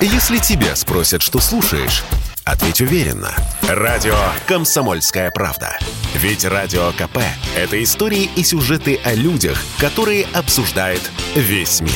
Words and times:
Если 0.00 0.38
тебя 0.38 0.76
спросят, 0.76 1.22
что 1.22 1.40
слушаешь, 1.40 2.04
ответь 2.44 2.82
уверенно. 2.82 3.34
Радио 3.62 4.16
«Комсомольская 4.46 5.30
правда». 5.30 5.78
Ведь 6.14 6.44
Радио 6.44 6.92
КП– 6.92 7.18
это 7.56 7.82
истории 7.82 8.28
и 8.36 8.44
сюжеты 8.44 9.00
о 9.04 9.14
людях, 9.14 9.58
которые 9.78 10.26
обсуждает 10.34 11.00
весь 11.34 11.80
мир. 11.80 11.92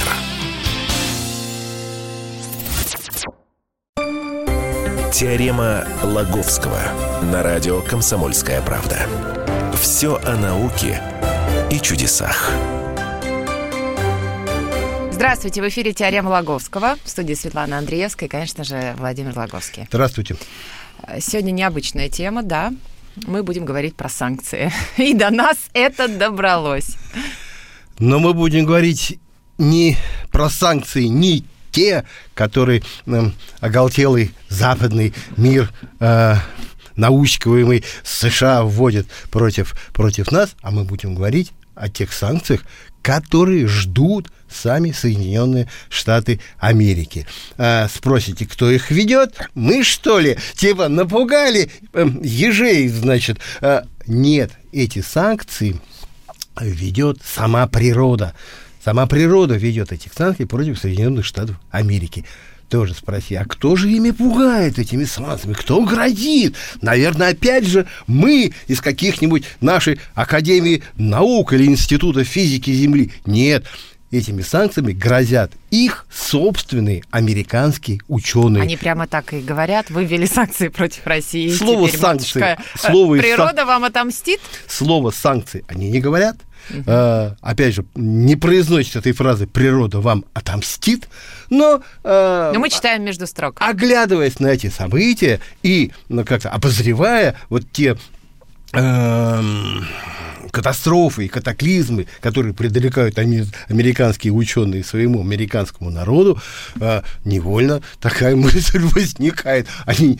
Теорема 5.12 5.85
Лаговского 6.03 6.80
на 7.23 7.43
радио 7.43 7.82
«Комсомольская 7.82 8.62
правда». 8.62 9.07
Все 9.79 10.17
о 10.25 10.37
науке 10.37 11.03
и 11.71 11.79
чудесах. 11.79 12.51
Здравствуйте, 15.21 15.61
в 15.61 15.68
эфире 15.68 15.93
«Теорема 15.93 16.30
Лаговского». 16.30 16.96
В 17.05 17.11
студии 17.11 17.34
Светлана 17.34 17.77
Андреевская 17.77 18.27
и, 18.27 18.30
конечно 18.30 18.64
же, 18.64 18.95
Владимир 18.97 19.37
Лаговский. 19.37 19.87
Здравствуйте. 19.91 20.34
Сегодня 21.19 21.51
необычная 21.51 22.09
тема, 22.09 22.43
да. 22.43 22.73
Мы 23.27 23.43
будем 23.43 23.66
говорить 23.66 23.95
про 23.95 24.09
санкции. 24.09 24.73
И 24.96 25.12
до 25.12 25.29
нас 25.29 25.59
это 25.74 26.09
добралось. 26.09 26.96
Но 27.98 28.19
мы 28.19 28.33
будем 28.33 28.65
говорить 28.65 29.19
не 29.59 29.98
про 30.33 30.48
санкции, 30.48 31.05
не 31.05 31.45
те, 31.71 32.07
которые 32.32 32.82
э, 33.05 33.30
оголтелый 33.60 34.32
западный 34.48 35.12
мир 35.37 35.71
э, 36.01 36.37
научиваемый 36.96 37.84
США 38.05 38.62
вводит 38.62 39.07
против, 39.30 39.74
против 39.93 40.32
нас, 40.32 40.57
а 40.62 40.71
мы 40.71 40.84
будем 40.84 41.15
говорить 41.15 41.52
о 41.74 41.91
тех 41.91 42.12
санкциях, 42.12 42.62
которые 43.02 43.66
ждут 43.66 44.28
сами 44.48 44.90
Соединенные 44.90 45.68
Штаты 45.88 46.40
Америки. 46.59 47.26
А, 47.56 47.88
спросите, 47.88 48.46
кто 48.46 48.70
их 48.70 48.90
ведет? 48.90 49.36
Мы 49.54 49.84
что 49.84 50.18
ли? 50.18 50.36
Типа 50.54 50.88
напугали 50.88 51.70
э, 51.92 52.07
ежей, 52.23 52.88
значит. 52.88 53.38
А, 53.60 53.84
нет, 54.07 54.51
эти 54.73 55.01
санкции 55.01 55.80
ведет 56.60 57.18
сама 57.24 57.66
природа. 57.66 58.34
Сама 58.84 59.07
природа 59.07 59.54
ведет 59.54 59.92
этих 59.92 60.12
санкций 60.14 60.46
против 60.46 60.79
Соединенных 60.79 61.24
Штатов 61.24 61.57
Америки 61.70 62.24
тоже 62.71 62.95
спроси, 62.95 63.35
а 63.35 63.45
кто 63.45 63.76
же 63.76 63.90
ими 63.90 64.12
пугает 64.12 64.78
этими 64.78 65.04
санкциями? 65.04 65.54
Кто 65.54 65.82
грозит? 65.82 66.54
Наверное, 66.81 67.31
опять 67.31 67.66
же, 67.66 67.87
мы 68.06 68.53
из 68.69 68.81
каких-нибудь 68.81 69.44
нашей 69.60 69.99
Академии 70.15 70.82
наук 70.94 71.53
или 71.53 71.66
Института 71.66 72.25
физики 72.25 72.71
Земли. 72.71 73.12
Нет, 73.26 73.66
этими 74.12 74.43
санкциями 74.43 74.93
грозят 74.93 75.53
их 75.71 76.06
собственные 76.10 77.03
американские 77.10 78.00
ученые. 78.09 78.62
Они 78.62 78.76
прямо 78.76 79.06
так 79.06 79.32
и 79.32 79.41
говорят, 79.41 79.91
вывели 79.91 80.26
санкции 80.26 80.69
против 80.69 81.06
России. 81.06 81.50
Слово 81.53 81.88
санкции. 81.88 82.38
матушка, 82.38 82.62
Слово 82.76 83.16
природа 83.19 83.56
сан... 83.56 83.66
вам 83.66 83.84
отомстит? 83.84 84.41
Слово 84.69 85.10
санкции 85.10 85.65
они 85.66 85.91
не 85.91 86.00
говорят. 86.00 86.37
Uh-huh. 86.71 86.84
А, 86.87 87.37
опять 87.41 87.75
же, 87.75 87.84
не 87.94 88.37
произносит 88.37 88.97
этой 88.97 89.12
фразы 89.12 89.47
«природа 89.47 90.00
вам 90.00 90.25
отомстит», 90.34 91.09
но... 91.49 91.83
А, 92.05 92.53
но 92.53 92.61
мы 92.61 92.71
читаем 92.71 93.05
между 93.05 93.27
строк. 93.27 93.56
Оглядываясь 93.61 94.39
на 94.39 94.49
эти 94.49 94.69
события 94.69 95.41
и 95.62 95.93
ну, 96.09 96.25
как-то 96.25 96.50
обозревая 96.50 97.37
вот 97.49 97.65
те... 97.72 97.97
А, 98.72 99.43
катастрофы 100.50 101.27
и 101.27 101.28
катаклизмы, 101.28 102.06
которые 102.21 102.55
предрекают 102.55 103.19
американские 103.19 104.33
ученые 104.33 104.84
своему 104.84 105.21
американскому 105.21 105.91
народу, 105.91 106.41
а, 106.81 107.05
невольно 107.25 107.83
такая 108.00 108.37
мысль 108.37 108.81
возникает. 108.81 109.69
Они, 109.87 110.19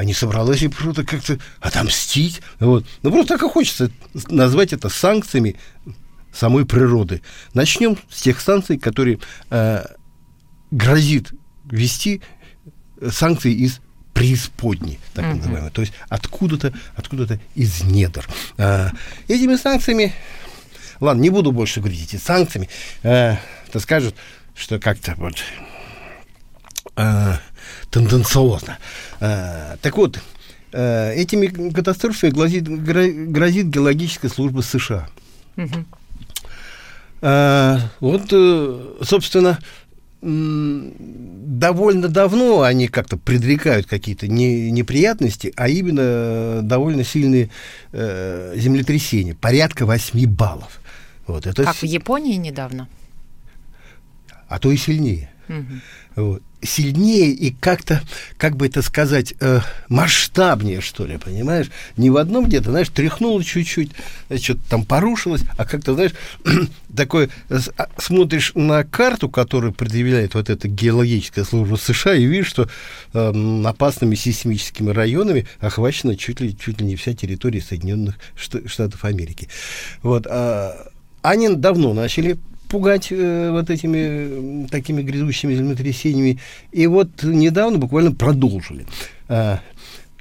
они 0.00 0.14
собрались 0.14 0.62
и 0.62 0.68
просто 0.68 1.04
как-то 1.04 1.38
отомстить. 1.60 2.40
Вот. 2.58 2.86
Ну, 3.02 3.12
просто 3.12 3.34
так 3.34 3.42
и 3.42 3.52
хочется 3.52 3.90
назвать 4.28 4.72
это 4.72 4.88
санкциями 4.88 5.56
самой 6.32 6.64
природы. 6.64 7.20
Начнем 7.52 7.98
с 8.08 8.22
тех 8.22 8.40
санкций, 8.40 8.78
которые 8.78 9.18
э, 9.50 9.84
грозит 10.70 11.32
ввести 11.64 12.22
санкции 13.10 13.52
из 13.52 13.80
преисподней, 14.14 14.98
так 15.14 15.26
uh-huh. 15.26 15.34
называемой, 15.34 15.70
то 15.70 15.82
есть 15.82 15.92
откуда-то, 16.08 16.72
откуда-то 16.96 17.38
из 17.54 17.82
недр. 17.82 18.26
А, 18.58 18.90
этими 19.28 19.56
санкциями, 19.56 20.12
ладно, 20.98 21.20
не 21.22 21.30
буду 21.30 21.52
больше 21.52 21.80
говорить 21.80 22.02
эти 22.02 22.16
санкциями, 22.16 22.68
а, 23.02 23.38
то 23.72 23.80
скажут, 23.80 24.14
что 24.54 24.78
как-то 24.78 25.14
вот 25.16 25.36
а, 26.96 27.40
тенденциозно. 27.90 28.78
А, 29.20 29.76
так 29.82 29.96
вот, 29.96 30.20
а, 30.72 31.12
этими 31.12 31.46
катастрофами 31.70 32.30
грозит, 32.30 32.68
грозит 32.68 33.66
геологическая 33.66 34.30
служба 34.30 34.60
США. 34.60 35.08
А, 37.22 37.78
вот, 38.00 38.28
э, 38.32 38.94
собственно, 39.02 39.58
довольно 40.22 42.08
давно 42.08 42.62
они 42.62 42.88
как-то 42.88 43.16
предрекают 43.16 43.86
какие-то 43.86 44.28
не, 44.28 44.70
неприятности, 44.70 45.52
а 45.56 45.68
именно 45.68 46.60
довольно 46.62 47.04
сильные 47.04 47.50
э, 47.92 48.54
землетрясения, 48.56 49.34
порядка 49.34 49.86
8 49.86 50.26
баллов. 50.26 50.80
Вот, 51.26 51.46
это 51.46 51.64
как 51.64 51.76
с... 51.76 51.80
в 51.80 51.84
Японии 51.84 52.36
недавно? 52.36 52.88
А 54.48 54.58
то 54.58 54.70
и 54.70 54.76
сильнее. 54.76 55.30
Угу. 55.50 55.80
Вот 56.16 56.42
сильнее 56.62 57.30
и 57.30 57.50
как-то, 57.50 58.02
как 58.36 58.56
бы 58.56 58.66
это 58.66 58.82
сказать, 58.82 59.34
э, 59.40 59.60
масштабнее, 59.88 60.80
что 60.80 61.06
ли, 61.06 61.16
понимаешь? 61.16 61.70
Не 61.96 62.10
в 62.10 62.16
одном 62.16 62.46
где-то, 62.46 62.70
знаешь, 62.70 62.88
тряхнуло 62.88 63.42
чуть-чуть, 63.42 63.92
что-то 64.36 64.60
там 64.68 64.84
порушилось, 64.84 65.42
а 65.56 65.64
как-то, 65.64 65.94
знаешь, 65.94 66.12
такое, 66.96 67.30
а, 67.48 67.88
смотришь 67.98 68.52
на 68.54 68.84
карту, 68.84 69.28
которую 69.28 69.72
предъявляет 69.72 70.34
вот 70.34 70.50
эта 70.50 70.68
геологическая 70.68 71.44
служба 71.44 71.76
США, 71.76 72.14
и 72.14 72.24
видишь, 72.24 72.48
что 72.48 72.68
э, 73.14 73.62
опасными 73.64 74.14
сейсмическими 74.14 74.90
районами 74.90 75.46
охвачена 75.60 76.16
чуть 76.16 76.40
ли, 76.40 76.56
чуть 76.56 76.80
ли 76.80 76.86
не 76.86 76.96
вся 76.96 77.14
территория 77.14 77.60
Соединенных 77.60 78.16
Штатов 78.36 79.04
Америки. 79.04 79.48
Вот, 80.02 80.26
а, 80.28 80.90
они 81.22 81.48
давно 81.48 81.94
начали 81.94 82.38
пугать 82.70 83.08
э, 83.10 83.50
вот 83.50 83.68
этими 83.68 84.66
такими 84.68 85.02
грядущими 85.02 85.54
землетрясениями. 85.54 86.38
И 86.72 86.86
вот 86.86 87.22
недавно 87.22 87.78
буквально 87.78 88.12
продолжили. 88.12 88.86
Э, 89.28 89.58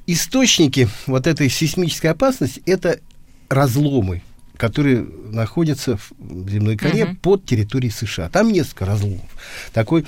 источники 0.08 0.90
вот 1.06 1.28
этой 1.28 1.50
сейсмической 1.50 2.12
опасности– 2.12 2.62
это 2.66 3.00
разломы, 3.48 4.24
которые 4.58 5.06
находятся 5.32 5.98
в 6.18 6.50
земной 6.50 6.76
коре 6.76 7.04
uh-huh. 7.04 7.16
под 7.18 7.46
территорией 7.46 7.94
США. 7.94 8.30
Там 8.30 8.52
несколько 8.52 8.86
разломов. 8.86 9.30
Такой 9.72 10.06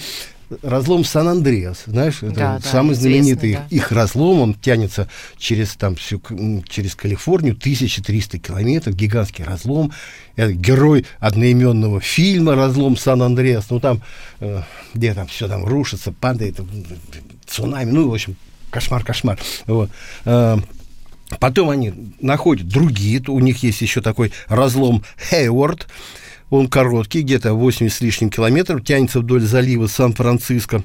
разлом 0.61 1.05
Сан-Андреас, 1.05 1.83
знаешь, 1.85 2.23
это 2.23 2.35
да, 2.35 2.59
самый 2.59 2.95
знаменитый 2.95 3.53
да. 3.53 3.67
их 3.69 3.91
разлом, 3.91 4.39
он 4.41 4.53
тянется 4.53 5.07
через, 5.37 5.75
там, 5.75 5.95
всю, 5.95 6.21
через 6.67 6.95
Калифорнию, 6.95 7.53
1300 7.53 8.39
километров, 8.39 8.95
гигантский 8.95 9.43
разлом, 9.43 9.91
это 10.35 10.53
герой 10.53 11.05
одноименного 11.19 12.01
фильма 12.01 12.55
«Разлом 12.55 12.97
Сан-Андреас», 12.97 13.69
ну 13.69 13.79
там, 13.79 14.01
э, 14.39 14.61
где 14.93 15.13
там 15.13 15.27
все 15.27 15.47
там 15.47 15.65
рушится, 15.65 16.11
падает, 16.11 16.59
цунами, 17.47 17.91
ну, 17.91 18.09
в 18.09 18.13
общем, 18.13 18.35
кошмар-кошмар, 18.71 19.39
вот. 19.67 19.89
Э, 20.25 20.57
Потом 21.39 21.69
они 21.69 21.93
находят 22.19 22.67
другие, 22.67 23.21
у 23.27 23.39
них 23.39 23.63
есть 23.63 23.81
еще 23.81 24.01
такой 24.01 24.33
разлом 24.47 25.03
Хейворд, 25.29 25.87
он 26.51 26.67
короткий, 26.67 27.23
где-то 27.23 27.53
80 27.53 27.97
с 27.97 28.01
лишним 28.01 28.29
километров, 28.29 28.83
тянется 28.83 29.21
вдоль 29.21 29.41
залива 29.41 29.87
Сан-Франциско. 29.87 30.83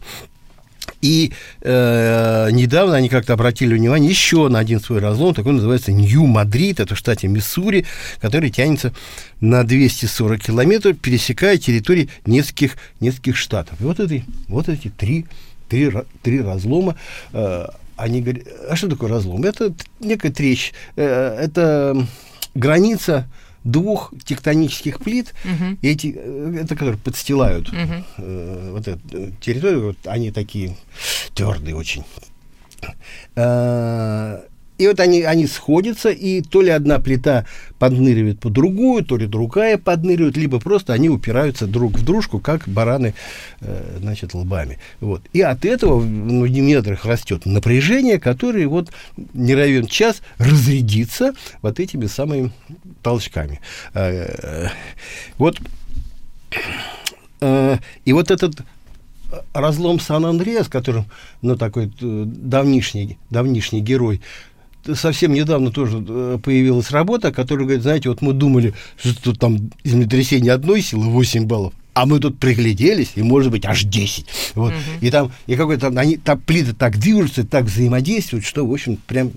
И 1.03 1.33
э, 1.63 2.49
недавно 2.53 2.97
они 2.97 3.09
как-то 3.09 3.35
обратили 3.35 3.75
внимание 3.75 4.09
еще 4.09 4.49
на 4.49 4.61
один 4.61 4.81
свой 4.81 5.01
разлом, 5.01 5.35
такой 5.35 5.53
называется 5.53 5.93
Нью-Мадрид, 5.93 6.81
это 6.81 6.95
в 6.95 6.99
штате 6.99 7.29
Миссури, 7.29 7.85
который 8.21 8.51
тянется 8.51 8.95
на 9.41 9.65
240 9.65 10.41
километров, 10.41 10.97
пересекая 10.99 11.59
территории 11.59 12.09
нескольких, 12.25 12.77
нескольких 13.01 13.37
штатов. 13.37 13.81
И 13.81 13.85
вот, 13.85 14.01
эти, 14.01 14.25
вот 14.49 14.69
эти 14.69 14.89
три, 14.89 15.27
три, 15.69 15.93
три 16.23 16.41
разлома, 16.41 16.95
э, 17.33 17.67
они 17.97 18.23
говорят, 18.23 18.45
а 18.71 18.77
что 18.77 18.89
такое 18.89 19.11
разлом? 19.11 19.45
Это 19.45 19.75
некая 20.01 20.31
трещь, 20.31 20.73
э, 20.95 21.05
это 21.05 22.07
граница 22.55 23.27
двух 23.67 24.13
тектонических 24.25 25.01
плит, 25.01 25.35
угу. 25.45 25.77
эти, 25.83 26.15
э, 26.17 26.61
это 26.63 26.75
которые 26.75 26.99
подстилают 26.99 27.69
угу. 27.69 28.05
э, 28.19 28.71
вот 28.73 28.89
эту 28.89 29.33
территорию, 29.41 29.87
вот 29.89 29.99
они 30.07 30.31
такие 30.31 30.77
твердые 31.35 31.75
очень. 31.75 32.05
Э, 33.35 34.43
и 34.79 34.87
вот 34.87 35.01
они, 35.01 35.23
они 35.23 35.47
сходятся, 35.47 36.11
и 36.11 36.43
то 36.43 36.63
ли 36.63 36.71
одна 36.71 36.99
плита 36.99 37.47
подныривает 37.79 38.41
по 38.41 38.51
другую, 38.51 39.05
то 39.05 39.17
ли 39.17 39.27
другая 39.27 39.79
подныривает, 39.79 40.37
либо 40.37 40.61
просто 40.61 40.93
они 40.93 41.09
упираются 41.09 41.67
друг 41.67 41.99
в 41.99 42.05
дружку, 42.05 42.39
как 42.39 42.69
бараны, 42.69 43.15
э, 43.61 43.99
значит, 44.01 44.35
лбами. 44.35 44.79
Вот. 45.01 45.23
И 45.33 45.41
от 45.41 45.65
этого 45.65 45.99
в 45.99 46.49
недрах 46.49 47.05
растет 47.05 47.47
напряжение, 47.47 48.19
которое 48.19 48.67
вот 48.67 48.91
не 49.35 49.55
равен 49.55 49.87
час 49.87 50.23
разрядится 50.39 51.33
вот 51.63 51.81
этими 51.81 52.07
самыми 52.07 52.53
толчками. 53.03 53.61
Э, 53.95 54.69
вот 55.39 55.59
э, 57.41 57.79
и 58.05 58.13
вот 58.13 58.31
этот 58.31 58.61
разлом 59.53 60.01
Сан-Андреас, 60.01 60.69
которым, 60.69 61.07
ну, 61.43 61.57
такой 61.57 61.87
э, 61.87 62.25
давнишний, 62.27 63.19
давнишний 63.31 63.81
герой, 63.81 64.21
совсем 64.95 65.33
недавно 65.33 65.71
тоже 65.71 66.05
э, 66.07 66.39
появилась 66.43 66.91
работа, 66.91 67.33
которая 67.33 67.65
говорит, 67.65 67.83
знаете, 67.83 68.09
вот 68.09 68.23
мы 68.23 68.33
думали, 68.33 68.75
что 68.97 69.23
тут 69.23 69.39
там 69.39 69.71
землетрясение 69.85 70.53
одной 70.53 70.83
силы 70.83 71.09
8 71.09 71.47
баллов, 71.47 71.73
а 71.95 72.05
мы 72.05 72.21
тут 72.21 72.39
пригляделись, 72.39 73.13
и 73.15 73.23
может 73.23 73.51
быть 73.51 73.65
аж 73.65 73.85
10. 73.85 74.27
Вот. 74.55 74.73
Угу. 74.73 74.81
И 75.01 75.11
там, 75.11 75.33
и 75.47 75.57
какой-то 75.57 75.87
там, 75.87 75.99
они, 75.99 76.17
там 76.17 76.39
плиты 76.39 76.75
так 76.75 76.99
движутся, 76.99 77.45
так 77.45 77.65
взаимодействуют, 77.65 78.45
что, 78.45 78.67
в 78.67 78.73
общем, 78.73 78.99
прям, 79.07 79.31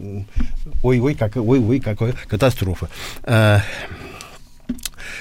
ой-ой, 0.83 1.15
как, 1.15 1.37
ой-ой, 1.37 1.79
какая 1.79 2.13
катастрофа. 2.27 2.89
А, 3.23 3.61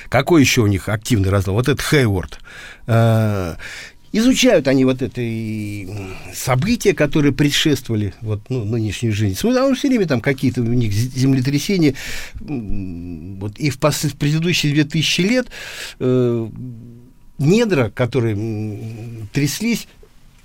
какой 0.09 0.41
еще 0.41 0.63
у 0.63 0.67
них 0.67 0.89
активный 0.89 1.31
разлом? 1.31 1.55
Вот 1.55 1.69
этот 1.69 1.81
Хейворд. 1.81 2.41
А, 2.87 3.57
изучают 4.19 4.69
они 4.69 4.85
вот 4.85 5.03
это 5.03 5.21
события, 6.35 6.95
которые 6.95 7.33
предшествовали 7.33 8.15
вот, 8.21 8.41
ну, 8.49 8.65
нынешней 8.65 9.11
жизни. 9.11 9.37
Потому 9.41 9.75
все 9.75 9.89
время 9.89 10.07
там 10.07 10.21
какие-то 10.21 10.61
у 10.61 10.65
них 10.65 10.93
землетрясения. 10.93 11.95
Вот, 12.41 13.59
и 13.59 13.71
в, 13.71 13.79
в 13.79 14.17
предыдущие 14.17 14.73
2000 14.75 15.21
лет 15.23 15.49
э, 16.01 16.49
недра, 17.39 17.91
которые 17.95 18.37
тряслись, 19.33 19.87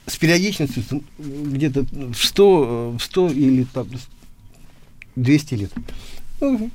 с 0.05 0.17
периодичностью 0.17 0.83
где-то 1.17 1.85
в 1.91 2.15
100, 2.15 2.95
в 2.97 3.03
100 3.03 3.29
или 3.29 3.63
там, 3.63 3.87
200 5.15 5.53
лет. 5.55 5.71
Ну, 6.41 6.69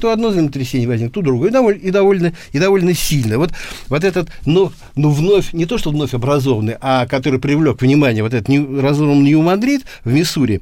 то 0.00 0.12
одно 0.12 0.32
землетрясение 0.32 0.88
возник, 0.88 1.12
то 1.12 1.22
другое, 1.22 1.50
и 1.50 1.52
довольно, 1.52 1.78
и 1.78 1.90
довольно, 1.90 2.32
и 2.52 2.58
довольно 2.58 2.94
сильно. 2.94 3.38
Вот, 3.38 3.52
вот 3.88 4.04
этот, 4.04 4.30
ну, 4.46 4.72
ну, 4.94 5.10
вновь, 5.10 5.52
не 5.52 5.66
то, 5.66 5.78
что 5.78 5.90
вновь 5.90 6.14
образованный, 6.14 6.76
а 6.80 7.06
который 7.06 7.38
привлек 7.38 7.80
внимание, 7.80 8.22
вот 8.22 8.34
этот 8.34 8.48
Нью, 8.48 8.80
разлом 8.80 9.24
Нью-Мадрид 9.24 9.84
в 10.04 10.12
Миссури, 10.12 10.60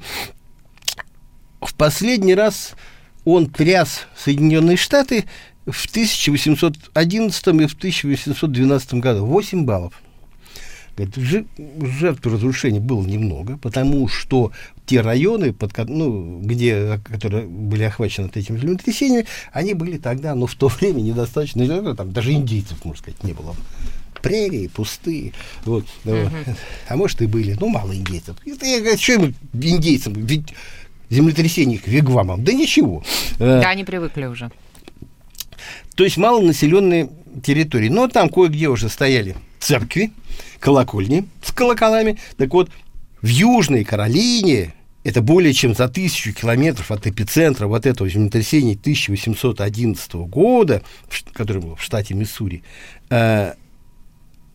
в 1.61 1.73
последний 1.75 2.35
раз 2.35 2.73
он 3.23 3.47
тряс 3.47 4.07
Соединенные 4.17 4.77
Штаты 4.77 5.25
в 5.65 5.85
1811 5.89 7.47
и 7.47 7.67
в 7.67 7.73
1812 7.73 8.93
году. 8.95 9.25
8 9.25 9.65
баллов. 9.65 9.93
Говорит, 10.97 11.15
жертв 11.99 12.25
разрушений 12.25 12.79
было 12.79 13.05
немного, 13.05 13.57
потому 13.57 14.07
что 14.07 14.51
те 14.85 15.01
районы, 15.01 15.53
под, 15.53 15.77
ну, 15.87 16.39
где, 16.41 16.99
которые 17.05 17.45
были 17.45 17.83
охвачены 17.83 18.29
этим 18.33 18.57
землетрясениями, 18.57 19.25
они 19.53 19.73
были 19.73 19.97
тогда, 19.97 20.35
ну, 20.35 20.47
в 20.47 20.55
то 20.55 20.67
время 20.67 20.99
недостаточно, 20.99 21.63
ну, 21.65 21.95
там 21.95 22.11
даже 22.11 22.33
индейцев, 22.33 22.83
можно 22.83 23.01
сказать, 23.01 23.23
не 23.23 23.33
было 23.33 23.55
прерии, 24.21 24.67
пустые. 24.67 25.33
Вот, 25.65 25.85
uh-huh. 26.05 26.29
вот. 26.45 26.57
А 26.87 26.95
может, 26.95 27.21
и 27.21 27.25
были, 27.25 27.57
ну, 27.59 27.69
мало 27.69 27.95
индейцев. 27.95 28.35
Это, 28.45 28.65
я, 28.65 28.97
что 28.97 29.13
им, 29.13 29.35
индейцам, 29.53 30.13
ведь 30.13 30.53
землетрясение 31.09 31.79
к 31.79 31.87
вигвамам, 31.87 32.43
да 32.43 32.53
ничего. 32.53 33.03
Да, 33.39 33.69
они 33.69 33.83
привыкли 33.83 34.25
уже. 34.25 34.51
То 35.95 36.03
есть 36.03 36.17
малонаселенные 36.17 37.09
территории. 37.43 37.89
Но 37.89 38.07
там 38.07 38.29
кое-где 38.29 38.69
уже 38.69 38.89
стояли 38.89 39.35
церкви, 39.61 40.11
колокольни 40.59 41.25
с 41.41 41.51
колоколами. 41.51 42.17
Так 42.37 42.51
вот, 42.53 42.69
в 43.21 43.27
Южной 43.27 43.85
Каролине, 43.85 44.73
это 45.03 45.21
более 45.21 45.53
чем 45.53 45.73
за 45.73 45.87
тысячу 45.87 46.33
километров 46.33 46.91
от 46.91 47.07
эпицентра 47.07 47.67
вот 47.67 47.85
этого 47.85 48.09
землетрясения 48.09 48.73
1811 48.73 50.13
года, 50.13 50.83
который 51.33 51.61
был 51.61 51.75
в 51.75 51.81
штате 51.81 52.13
Миссури, 52.13 52.63
э, 53.09 53.53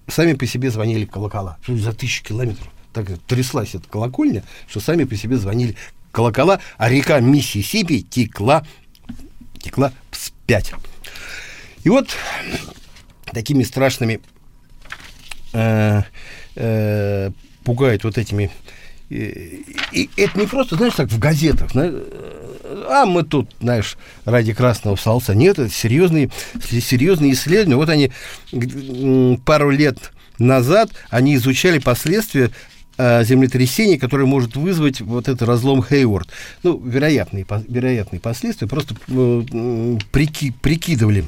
сами 0.09 0.35
по 0.35 0.47
себе 0.47 0.71
звонили 0.71 1.05
колокола. 1.05 1.59
За 1.67 1.93
тысячу 1.93 2.25
километров. 2.25 2.69
Так 2.93 3.07
тряслась 3.27 3.75
эта 3.75 3.89
колокольня, 3.89 4.43
что 4.69 4.81
сами 4.81 5.05
по 5.05 5.17
себе 5.17 5.37
звонили 5.37 5.77
колокола, 6.13 6.61
а 6.79 6.89
река 6.89 7.21
Миссисипи 7.21 8.03
текла, 8.03 8.65
текла 9.59 9.93
вспять. 10.11 10.73
И 11.85 11.89
вот 11.89 12.09
такими 13.33 13.65
страшными 13.65 14.21
э, 15.57 16.03
э, 16.57 17.31
пугает 17.65 18.05
вот 18.05 18.19
этими... 18.19 18.51
И, 19.09 19.65
и 19.93 20.11
это 20.17 20.39
не 20.39 20.47
просто, 20.47 20.77
знаешь, 20.77 20.95
так 20.95 21.09
в 21.11 21.19
газетах, 21.19 21.71
а 22.89 23.07
мы 23.07 23.23
тут, 23.23 23.51
знаешь, 23.61 23.97
ради 24.25 24.53
красного 24.53 24.97
салса. 24.97 25.35
Нет, 25.35 25.59
это 25.59 25.73
серьезные, 25.73 26.31
серьезные 26.61 27.33
исследования. 27.33 27.77
Вот 27.77 27.89
они 27.89 28.11
пару 29.45 29.71
лет 29.71 30.13
назад, 30.39 30.91
они 31.09 31.37
изучали 31.37 31.79
последствия 31.79 32.51
э, 32.99 33.25
землетрясения, 33.25 33.99
которое 33.99 34.27
может 34.27 34.57
вызвать 34.57 35.01
вот 35.01 35.29
этот 35.29 35.47
разлом 35.47 35.85
Хейворд. 35.85 36.29
Ну, 36.63 36.79
вероятные, 36.79 37.47
вероятные 37.69 38.21
последствия. 38.21 38.67
Просто 38.67 38.97
э, 39.09 39.99
прики, 40.11 40.53
прикидывали, 40.61 41.25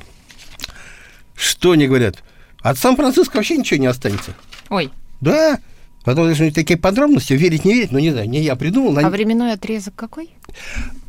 что 1.34 1.72
они 1.72 1.86
говорят. 1.86 2.22
От 2.60 2.78
Сан-Франциско 2.78 3.36
вообще 3.36 3.56
ничего 3.56 3.80
не 3.80 3.86
останется. 3.86 4.34
Ой. 4.68 4.90
Да. 5.20 5.58
Потом 6.04 6.28
даже 6.28 6.50
такие 6.52 6.78
подробности, 6.78 7.34
верить, 7.34 7.64
не 7.64 7.74
верить, 7.74 7.92
но 7.92 7.98
не 7.98 8.10
знаю, 8.10 8.28
не 8.28 8.40
я 8.40 8.56
придумал. 8.56 8.98
А 8.98 9.10
временной 9.10 9.52
отрезок 9.52 9.94
какой? 9.94 10.30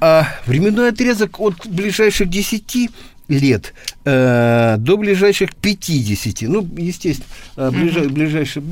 А, 0.02 0.28
временной 0.46 0.90
отрезок 0.90 1.40
от 1.40 1.68
ближайших 1.68 2.30
10 2.30 2.90
лет 3.30 3.74
э, 4.06 4.76
до 4.80 4.98
ближайших 4.98 5.56
50. 5.56 6.42
Ну, 6.50 6.68
естественно, 6.78 7.28
э, 7.56 7.72
ближай, 7.72 8.08
uh-huh. 8.08 8.10
ближайшие, 8.10 8.64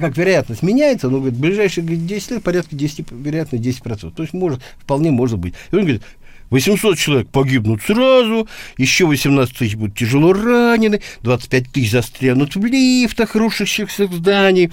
как 0.00 0.16
вероятность 0.16 0.62
меняется, 0.62 1.08
но 1.08 1.18
говорит, 1.18 1.38
ближайшие 1.38 1.86
10 1.86 2.30
лет 2.32 2.42
порядка 2.42 2.74
10, 2.74 3.06
вероятно, 3.12 3.56
10%. 3.56 4.12
То 4.14 4.22
есть 4.22 4.34
может, 4.34 4.60
вполне 4.78 5.12
может 5.12 5.38
быть. 5.38 5.54
И 5.70 5.76
он 5.76 5.82
говорит, 5.82 6.02
800 6.50 6.98
человек 6.98 7.28
погибнут 7.28 7.82
сразу, 7.82 8.48
еще 8.76 9.06
18 9.06 9.56
тысяч 9.56 9.74
будут 9.74 9.96
тяжело 9.96 10.32
ранены, 10.32 11.00
25 11.22 11.72
тысяч 11.72 11.90
застрянут 11.90 12.54
в 12.54 12.64
лифтах 12.64 13.34
рушащихся 13.34 14.06
зданий, 14.06 14.70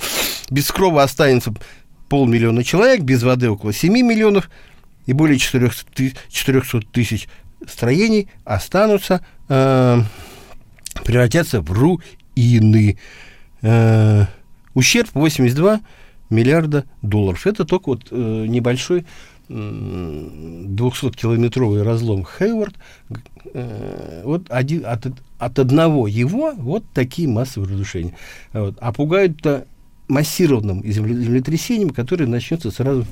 без 0.50 0.72
крова 0.72 1.04
останется 1.04 1.54
полмиллиона 2.10 2.64
человек, 2.64 3.02
без 3.02 3.24
воды 3.24 3.50
около 3.50 3.74
7 3.74 3.92
миллионов, 3.92 4.50
и 5.06 5.14
более 5.14 5.40
400 5.40 6.82
тысяч 6.92 7.28
строений 7.68 8.30
останутся, 8.46 9.26
э, 9.50 10.02
превратятся 11.04 11.62
в 11.62 11.72
руины. 11.72 12.98
Э, 13.62 14.26
ущерб 14.74 15.10
82 15.14 15.82
миллиарда 16.34 16.84
долларов. 17.02 17.48
Это 17.48 17.66
только 17.66 17.90
вот 17.90 18.08
э, 18.12 18.46
небольшой 18.48 19.06
200-километровый 19.50 21.84
разлом 21.84 22.26
Хейвард, 22.26 22.76
э, 23.54 24.22
вот 24.24 24.46
один, 24.50 24.86
от, 24.86 25.08
от 25.38 25.60
одного 25.60 26.08
его 26.08 26.54
вот 26.56 26.86
такие 26.94 27.28
массовые 27.28 27.72
разрушения. 27.72 28.16
Вот. 28.54 28.78
А 28.80 28.94
пугают-то 28.94 29.66
массированным 30.08 30.82
землетрясением, 30.86 31.90
которое 31.90 32.26
начнется 32.26 32.72
сразу 32.72 33.06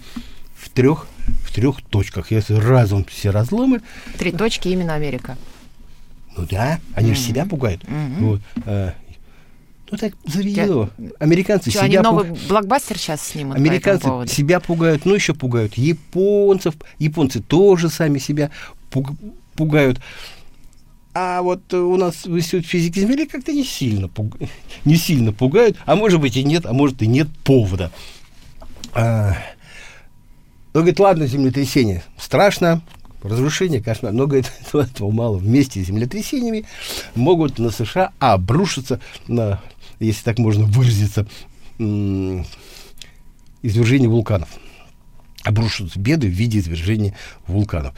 в 0.55 0.69
трех, 0.69 1.07
в 1.43 1.53
трех 1.53 1.81
точках. 1.81 2.31
Если 2.31 2.53
разом 2.53 3.03
все 3.05 3.31
разломы... 3.31 3.81
Три 4.17 4.31
точки 4.31 4.69
именно 4.69 4.93
Америка. 4.93 5.37
Ну 6.37 6.47
да, 6.49 6.79
они 6.93 7.11
mm-hmm. 7.11 7.15
же 7.15 7.19
себя 7.19 7.45
пугают. 7.45 7.83
Mm-hmm. 7.83 8.19
Вот. 8.19 8.39
Ну 9.91 9.97
так 9.97 10.13
завело. 10.25 10.89
Американцы 11.19 11.69
Что, 11.69 11.79
себя 11.79 11.85
они 11.85 11.97
новый 11.99 12.29
пуг... 12.29 12.39
блокбастер 12.47 12.97
сейчас 12.97 13.21
снимут 13.21 13.57
Американцы 13.57 14.07
себя 14.27 14.61
пугают, 14.61 15.05
ну 15.05 15.13
еще 15.13 15.33
пугают 15.33 15.77
японцев. 15.77 16.75
Японцы 16.97 17.41
тоже 17.41 17.89
сами 17.89 18.17
себя 18.17 18.51
пуг... 18.89 19.11
пугают. 19.55 19.99
А 21.13 21.41
вот 21.41 21.73
у 21.73 21.97
нас 21.97 22.25
в 22.25 22.37
Институте 22.37 22.67
физики 22.67 22.99
Земли 22.99 23.25
как-то 23.25 23.51
не 23.51 23.65
сильно, 23.65 24.07
пуг... 24.07 24.37
не 24.85 24.95
сильно 24.95 25.33
пугают, 25.33 25.77
а 25.85 25.97
может 25.97 26.21
быть 26.21 26.37
и 26.37 26.43
нет, 26.43 26.65
а 26.65 26.71
может 26.71 27.01
и 27.01 27.07
нет 27.07 27.27
повода. 27.43 27.91
А... 28.93 29.35
Он 30.73 30.81
говорит, 30.81 30.99
ладно, 31.01 31.27
землетрясение 31.27 32.01
страшно, 32.17 32.81
разрушение, 33.23 33.81
кошмар, 33.81 34.13
но, 34.13 34.25
говорит, 34.25 34.51
этого 34.73 35.11
мало. 35.11 35.37
Вместе 35.37 35.83
с 35.83 35.87
землетрясениями 35.87 36.65
могут 37.13 37.59
на 37.59 37.71
США 37.71 38.11
обрушиться 38.19 39.01
на 39.27 39.59
если 40.05 40.23
так 40.23 40.39
можно 40.39 40.65
выразиться, 40.65 41.27
извержение 43.61 44.09
вулканов. 44.09 44.49
обрушатся 45.43 45.99
беды 45.99 46.27
в 46.27 46.31
виде 46.31 46.59
извержения 46.59 47.15
вулканов. 47.47 47.93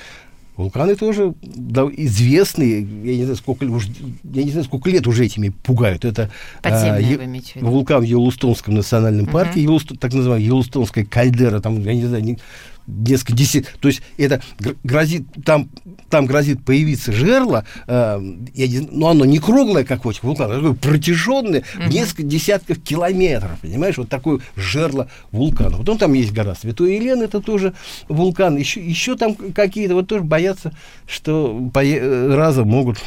Вулканы 0.56 0.96
тоже 0.96 1.34
да, 1.42 1.84
известные, 1.98 2.82
я 2.82 3.18
не 3.18 3.24
знаю, 3.24 3.38
сколько, 3.38 3.64
уж, 3.64 3.88
я 4.24 4.44
не 4.44 4.52
знаю, 4.52 4.66
сколько 4.66 4.88
лет 4.88 5.08
уже 5.08 5.26
этими 5.26 5.50
пугают. 5.50 6.06
Это 6.06 6.30
а, 6.62 7.00
е, 7.00 7.18
вулкан 7.56 8.02
в 8.02 8.04
Йеллоустонском 8.04 8.76
национальном 8.76 9.26
парке, 9.26 9.60
uh-huh. 9.60 9.64
Йеллоустон, 9.64 9.98
так 9.98 10.14
называемая 10.14 10.46
Йеллоустонская 10.46 11.06
кальдера, 11.06 11.60
там, 11.60 11.82
я 11.82 11.96
не 11.96 12.06
знаю, 12.06 12.24
не, 12.24 12.38
несколько 12.88 13.34
десят, 13.34 13.66
то 13.80 13.88
есть 13.88 14.02
это 14.18 14.42
грозит, 14.84 15.26
там, 15.46 15.70
там 16.10 16.26
грозит 16.26 16.64
появиться 16.64 17.12
жерло, 17.12 17.66
э, 17.88 18.18
но 18.92 19.10
оно 19.10 19.26
не 19.26 19.40
круглое, 19.40 19.84
как 19.84 20.06
вот 20.06 20.22
вулкан, 20.22 20.52
а 20.52 20.56
такое 20.56 20.74
протяженное 20.74 21.62
uh-huh. 21.62 21.90
несколько 21.90 22.24
десятков 22.24 22.82
километров, 22.82 23.60
понимаешь, 23.62 23.98
вот 23.98 24.10
такое 24.10 24.40
жерло 24.56 25.10
вулкана. 25.32 25.78
Потом 25.78 25.98
там 25.98 26.14
есть 26.14 26.34
гора 26.34 26.56
Святой 26.56 26.96
Елены, 26.96 27.24
это 27.24 27.42
тоже 27.42 27.74
вулкан, 28.10 28.58
еще, 28.58 28.86
еще 28.86 29.16
там 29.16 29.36
какие-то, 29.36 29.96
вот 29.96 30.08
тоже 30.08 30.24
боятся, 30.24 30.74
что 31.08 31.72
разом 31.74 32.68
могут 32.68 32.98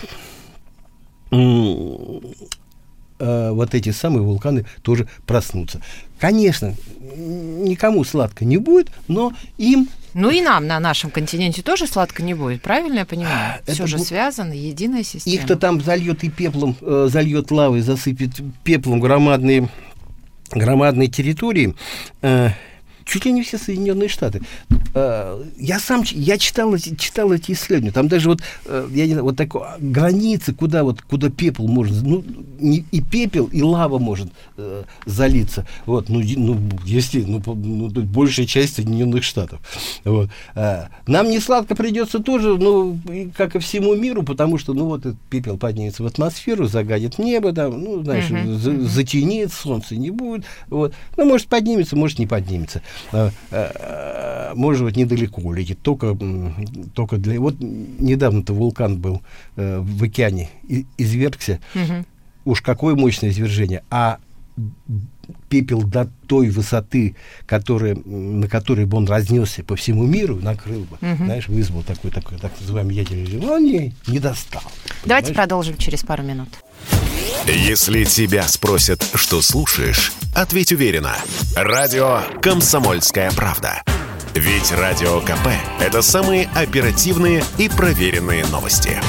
э, 3.19 3.51
вот 3.51 3.75
эти 3.75 3.91
самые 3.91 4.23
вулканы 4.23 4.65
тоже 4.83 5.09
проснутся. 5.27 5.81
Конечно, 6.19 6.75
никому 7.17 8.05
сладко 8.05 8.45
не 8.45 8.57
будет, 8.57 8.91
но 9.09 9.33
им... 9.59 9.89
Ну 10.15 10.31
и 10.31 10.41
нам 10.41 10.67
на 10.67 10.81
нашем 10.81 11.11
континенте 11.11 11.63
тоже 11.63 11.87
сладко 11.87 12.23
не 12.23 12.33
будет, 12.33 12.63
правильно 12.63 13.01
я 13.01 13.05
понимаю? 13.05 13.61
Все 13.65 13.73
Это 13.73 13.87
же 13.87 13.99
связано, 13.99 14.53
единая 14.53 15.03
система. 15.03 15.37
Их-то 15.37 15.57
там 15.57 15.81
зальет 15.83 16.25
и 16.25 16.31
пеплом, 16.31 16.75
э, 16.81 17.09
зальет 17.11 17.51
лавой, 17.51 17.83
засыпет 17.83 18.31
пеплом 18.65 19.01
громадные, 19.01 19.69
громадные 20.51 21.09
территории. 21.09 21.75
Э, 22.23 22.51
чуть 23.05 23.27
ли 23.27 23.33
не 23.33 23.43
все 23.43 23.59
Соединенные 23.59 24.09
Штаты. 24.09 24.41
Э, 24.95 25.43
я 25.59 25.79
сам 25.79 26.03
я 26.13 26.39
читал 26.39 26.75
эти, 26.75 26.95
читал 26.95 27.33
эти 27.33 27.53
исследования. 27.53 27.93
Там 27.93 28.09
даже 28.09 28.29
вот, 28.29 28.41
э, 28.67 28.89
я 28.93 29.07
не 29.07 29.13
знаю, 29.13 29.25
вот 29.25 29.37
такой 29.37 29.63
границы, 29.79 30.55
куда 30.55 30.85
вот 30.85 31.03
куда 31.03 31.31
пепел 31.31 31.69
может, 31.69 32.03
ну 32.03 32.25
не, 32.59 32.85
и 32.91 33.01
пепел, 33.01 33.47
и 33.47 33.63
лава 33.63 33.99
может 33.99 34.29
э, 34.57 34.85
залиться. 35.05 35.67
Вот, 35.87 36.09
ну, 36.09 36.23
ну 36.37 36.59
если, 36.85 37.23
ну, 37.23 37.43
ну 37.47 37.89
большая 38.03 38.47
часть 38.47 38.77
Соединенных 38.77 39.25
Штатов. 39.25 39.61
Вот. 40.05 40.31
Э, 40.55 40.87
нам 41.07 41.31
не 41.31 41.41
сладко 41.41 41.75
придется 41.75 42.19
тоже, 42.19 42.57
ну, 42.57 42.99
как 43.37 43.57
и 43.57 43.59
всему 43.59 43.95
миру, 43.95 44.23
потому 44.23 44.59
что, 44.59 44.75
ну, 44.75 44.87
вот 44.87 45.01
этот 45.01 45.19
пепел 45.31 45.57
поднимется 45.59 46.03
в 46.03 46.07
атмосферу, 46.07 46.67
загадит 46.67 47.19
небо, 47.19 47.53
там, 47.53 47.83
ну, 47.83 48.03
знаешь, 48.03 48.31
uh-huh, 48.31 48.55
за, 48.57 48.71
uh-huh. 48.71 48.87
затенит, 48.87 49.53
солнца 49.53 49.97
не 49.97 50.11
будет. 50.11 50.45
Вот. 50.69 50.95
Ну, 51.17 51.25
может 51.25 51.49
поднимется, 51.49 51.97
может 51.97 52.19
не 52.19 52.27
поднимется. 52.27 52.83
Может 54.55 54.76
быть, 54.85 54.97
недалеко 54.97 55.53
летит, 55.53 55.81
только, 55.83 56.17
только 56.95 57.17
для... 57.17 57.41
Вот 57.41 57.57
недавно-то 57.61 58.53
вулкан 58.53 58.99
был 58.99 59.23
э, 59.57 59.79
в 59.81 60.03
океане, 60.03 60.51
и, 60.69 60.87
извергся. 60.99 61.61
Угу. 61.75 62.05
Уж 62.53 62.61
какое 62.61 62.95
мощное 62.95 63.31
извержение. 63.31 63.83
А 63.91 64.19
пепел 65.49 65.83
до 65.83 66.09
той 66.27 66.51
высоты, 66.51 67.17
которая, 67.47 67.95
на 67.95 68.49
которой 68.49 68.87
бы 68.87 68.97
он 68.97 69.07
разнесся 69.07 69.63
по 69.63 69.77
всему 69.77 70.07
миру, 70.07 70.37
накрыл 70.37 70.85
бы, 70.85 70.97
угу. 71.01 71.25
знаешь, 71.25 71.49
вызвал 71.49 71.83
такой, 71.83 72.11
такой 72.11 72.39
так 72.39 72.53
называемый 72.61 72.95
ядерный 72.95 73.25
взрыв, 73.25 73.45
он 73.45 73.65
не, 73.65 73.95
не 74.07 74.19
достал. 74.19 74.63
Давайте 75.05 75.29
понимаешь? 75.29 75.37
продолжим 75.37 75.77
через 75.77 76.03
пару 76.03 76.23
минут. 76.23 76.49
Если 77.47 78.05
тебя 78.05 78.43
спросят, 78.49 79.07
что 79.15 79.41
слушаешь, 79.41 80.13
ответь 80.35 80.73
уверенно. 80.73 81.15
Радио 81.55 82.23
«Комсомольская 82.41 83.31
правда». 83.33 83.83
Ведь 84.39 84.71
Радио 84.71 85.23
КП– 85.23 85.49
это 85.81 86.03
самые 86.03 86.51
оперативные 86.55 87.43
и 87.57 87.71
проверенные 87.71 88.45
новости. 88.45 89.01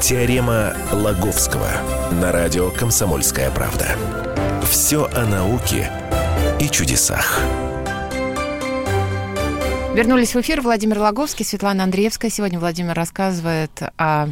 Теорема 0.00 0.76
Лаговского 0.92 1.68
на 2.12 2.30
радио 2.30 2.70
«Комсомольская 2.70 3.50
правда». 3.50 3.96
Все 4.62 5.10
о 5.12 5.26
науке 5.26 5.90
и 6.60 6.68
чудесах. 6.68 7.40
Вернулись 9.92 10.36
в 10.36 10.40
эфир. 10.40 10.60
Владимир 10.60 11.00
Лаговский, 11.00 11.44
Светлана 11.44 11.82
Андреевская. 11.82 12.30
Сегодня 12.30 12.60
Владимир 12.60 12.94
рассказывает 12.94 13.82
о 13.96 14.28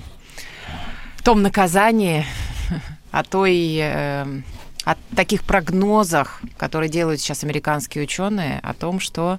том 1.24 1.42
наказании, 1.42 2.24
о 3.10 3.24
той 3.24 3.76
э, 3.80 4.42
о 4.90 4.96
таких 5.14 5.44
прогнозах, 5.44 6.40
которые 6.56 6.90
делают 6.90 7.20
сейчас 7.20 7.44
американские 7.44 8.02
ученые, 8.04 8.58
о 8.62 8.74
том, 8.74 8.98
что 8.98 9.38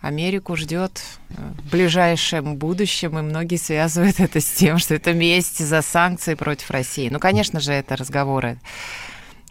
Америку 0.00 0.56
ждет 0.56 1.00
э, 1.28 1.34
в 1.58 1.70
ближайшем 1.70 2.56
будущем, 2.56 3.16
и 3.18 3.22
многие 3.22 3.56
связывают 3.56 4.18
это 4.18 4.40
с 4.40 4.50
тем, 4.50 4.78
что 4.78 4.94
это 4.94 5.12
месть 5.12 5.64
за 5.64 5.82
санкции 5.82 6.34
против 6.34 6.70
России. 6.70 7.08
Ну, 7.08 7.20
конечно 7.20 7.60
же, 7.60 7.72
это 7.72 7.96
разговоры 7.96 8.58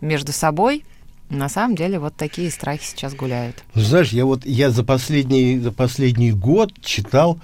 между 0.01 0.33
собой. 0.33 0.83
На 1.29 1.47
самом 1.47 1.75
деле, 1.75 1.99
вот 1.99 2.15
такие 2.15 2.51
страхи 2.51 2.83
сейчас 2.83 3.13
гуляют. 3.13 3.63
Ну, 3.75 3.81
знаешь, 3.81 4.09
я 4.09 4.25
вот 4.25 4.45
я 4.45 4.71
за 4.71 4.83
последний, 4.83 5.59
за 5.59 5.71
последний 5.71 6.31
год 6.31 6.73
читал 6.81 7.39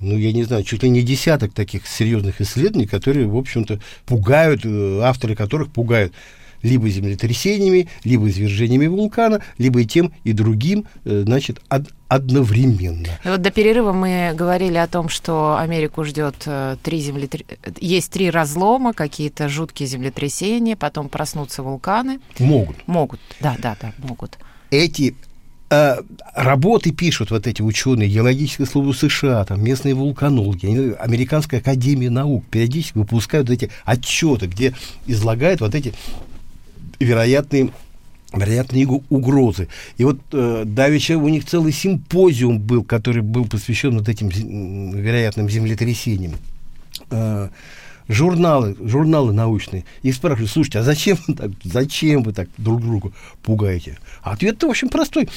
ну, 0.00 0.16
я 0.16 0.32
не 0.32 0.44
знаю, 0.44 0.62
чуть 0.62 0.84
ли 0.84 0.90
не 0.90 1.02
десяток 1.02 1.52
таких 1.52 1.86
серьезных 1.88 2.40
исследований, 2.40 2.86
которые, 2.86 3.26
в 3.26 3.36
общем-то, 3.36 3.80
пугают, 4.06 4.64
э, 4.64 5.00
авторы 5.02 5.34
которых 5.34 5.72
пугают 5.72 6.12
либо 6.62 6.88
землетрясениями, 6.88 7.88
либо 8.04 8.28
извержениями 8.28 8.86
вулкана, 8.86 9.42
либо 9.58 9.80
и 9.80 9.84
тем, 9.84 10.12
и 10.24 10.32
другим, 10.32 10.86
э, 11.04 11.22
значит, 11.24 11.60
од 11.68 11.88
одновременно. 12.08 13.08
Вот 13.22 13.42
до 13.42 13.50
перерыва 13.50 13.92
мы 13.92 14.32
говорили 14.34 14.78
о 14.78 14.86
том, 14.86 15.10
что 15.10 15.58
Америку 15.58 16.04
ждет 16.04 16.36
э, 16.46 16.76
три 16.82 17.00
землетр... 17.00 17.44
есть 17.80 18.10
три 18.10 18.30
разлома, 18.30 18.94
какие-то 18.94 19.50
жуткие 19.50 19.86
землетрясения, 19.88 20.74
потом 20.74 21.10
проснутся 21.10 21.62
вулканы. 21.62 22.20
Могут. 22.38 22.76
Могут, 22.88 23.20
да, 23.40 23.56
да, 23.60 23.76
да, 23.80 23.92
могут. 23.98 24.38
Эти 24.70 25.14
э, 25.70 25.96
работы 26.34 26.92
пишут 26.92 27.30
вот 27.30 27.46
эти 27.46 27.60
ученые, 27.60 28.08
геологическая 28.08 28.66
служба 28.66 28.92
США, 28.92 29.44
там, 29.44 29.62
местные 29.62 29.94
вулканологи, 29.94 30.94
Американская 30.98 31.60
академия 31.60 32.10
наук 32.10 32.44
периодически 32.50 32.98
выпускают 32.98 33.50
эти 33.50 33.70
отчеты, 33.84 34.46
где 34.46 34.74
излагают 35.06 35.60
вот 35.60 35.74
эти 35.74 35.92
вероятные 36.98 37.70
вероятные 38.32 38.86
угрозы. 38.86 39.68
И 39.96 40.04
вот 40.04 40.18
э, 40.32 40.64
Давича 40.66 41.16
у 41.16 41.28
них 41.28 41.46
целый 41.46 41.72
симпозиум 41.72 42.58
был, 42.58 42.84
который 42.84 43.22
был 43.22 43.46
посвящен 43.46 43.96
вот 43.96 44.08
этим 44.08 44.28
вероятным 44.28 45.48
землетрясениям. 45.48 46.34
Э, 47.10 47.48
журналы, 48.08 48.76
журналы 48.80 49.32
научные. 49.32 49.84
Их 50.02 50.14
спрашивают, 50.14 50.50
слушайте, 50.50 50.80
а 50.80 50.82
зачем 50.82 51.18
вы 51.26 51.34
так, 51.34 51.50
зачем 51.64 52.22
вы 52.22 52.32
так 52.32 52.48
друг 52.58 52.82
другу 52.82 53.12
пугаете? 53.42 53.98
А 54.22 54.32
ответ-то, 54.32 54.66
в 54.66 54.70
общем, 54.70 54.90
простой. 54.90 55.28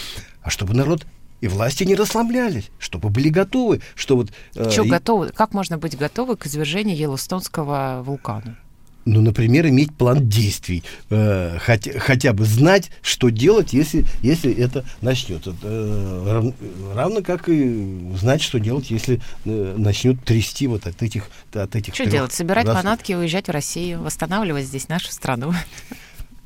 А 0.41 0.49
чтобы 0.49 0.73
народ 0.73 1.05
и 1.39 1.47
власти 1.47 1.83
не 1.83 1.95
расслаблялись, 1.95 2.69
чтобы 2.77 3.09
были 3.09 3.29
готовы, 3.29 3.81
что 3.95 4.15
вот... 4.15 4.31
Э, 4.55 4.69
Что 4.69 4.83
готовы? 4.83 5.29
Как 5.29 5.53
можно 5.53 5.77
быть 5.77 5.97
готовы 5.97 6.35
к 6.35 6.45
извержению 6.45 6.97
Йеллоустонского 6.97 8.03
вулкана? 8.05 8.57
Ну, 9.05 9.21
например, 9.21 9.67
иметь 9.67 9.93
план 9.95 10.27
действий, 10.27 10.83
э, 11.09 11.57
хотя, 11.59 11.99
хотя 11.99 12.33
бы 12.33 12.45
знать, 12.45 12.91
что 13.01 13.29
делать, 13.29 13.73
если, 13.73 14.05
если 14.21 14.53
это 14.53 14.85
начнется. 15.01 15.55
Э, 15.63 16.23
рав, 16.31 16.53
равно 16.93 17.21
как 17.21 17.49
и 17.49 18.13
знать, 18.15 18.41
что 18.41 18.59
делать, 18.59 18.91
если 18.91 19.19
э, 19.45 19.75
начнет 19.77 20.23
трясти 20.23 20.67
вот 20.67 20.85
от 20.85 21.01
этих 21.01 21.29
от 21.53 21.75
этих. 21.75 21.93
Что 21.93 22.05
делать? 22.05 22.31
Собирать 22.31 22.67
раз... 22.67 22.75
манатки 22.75 23.11
и 23.11 23.15
уезжать 23.15 23.47
в 23.47 23.51
Россию, 23.51 24.01
восстанавливать 24.01 24.65
здесь 24.65 24.87
нашу 24.87 25.11
страну. 25.11 25.53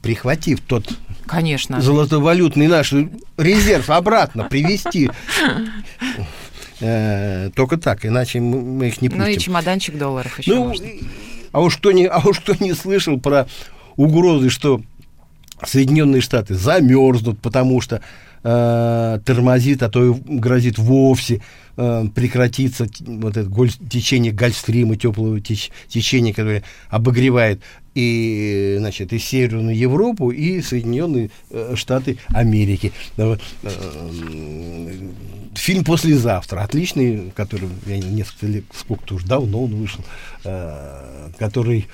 Прихватив 0.01 0.61
тот 0.61 0.87
Конечно. 1.25 1.81
золотовалютный 1.81 2.67
наш 2.67 2.93
резерв 3.37 3.89
обратно 3.89 4.45
привести. 4.45 5.09
Э, 6.81 7.51
только 7.55 7.77
так, 7.77 8.05
иначе 8.05 8.41
мы 8.41 8.89
их 8.89 9.01
не 9.01 9.07
пустим. 9.07 9.23
Ну 9.23 9.29
и 9.29 9.37
чемоданчик 9.37 9.97
долларов 9.97 10.37
еще 10.37 10.55
ну, 10.55 10.65
можно. 10.65 10.85
А 11.55 11.61
уж 11.61 11.77
кто 11.77 11.93
не, 11.93 12.05
а 12.05 12.19
уж 12.19 12.41
кто 12.41 12.53
не 12.59 12.73
слышал 12.73 13.17
про 13.17 13.47
угрозы, 13.95 14.49
что 14.49 14.81
Соединенные 15.65 16.19
Штаты 16.19 16.53
замерзнут, 16.53 17.39
потому 17.39 17.79
что 17.79 18.01
э, 18.45 19.19
тормозит, 19.25 19.81
а 19.83 19.89
то 19.89 20.05
и 20.05 20.13
грозит 20.13 20.77
вовсе 20.77 21.41
э, 21.77 22.05
прекратиться 22.13 22.87
вот 22.99 23.35
это 23.35 23.49
голь, 23.49 23.71
течение 23.71 24.31
гольфстрима, 24.31 24.95
теплого 24.95 25.41
теч, 25.41 25.71
течения, 25.89 26.31
которое 26.31 26.63
обогревает 26.89 27.61
и, 27.95 28.75
значит, 28.77 29.13
и 29.13 29.19
Северную 29.19 29.75
Европу, 29.75 30.29
и 30.29 30.61
Соединенные 30.61 31.31
э, 31.49 31.73
Штаты 31.75 32.17
Америки. 32.27 32.93
Э, 33.17 33.35
э, 33.63 34.91
фильм 35.55 35.83
«Послезавтра», 35.83 36.61
отличный, 36.61 37.31
который, 37.35 37.69
я 37.87 37.97
несколько 37.97 38.45
лет, 38.45 38.65
сколько-то 38.73 39.15
уже 39.15 39.25
давно 39.25 39.63
он 39.63 39.75
вышел, 39.75 40.03
который 41.39 41.87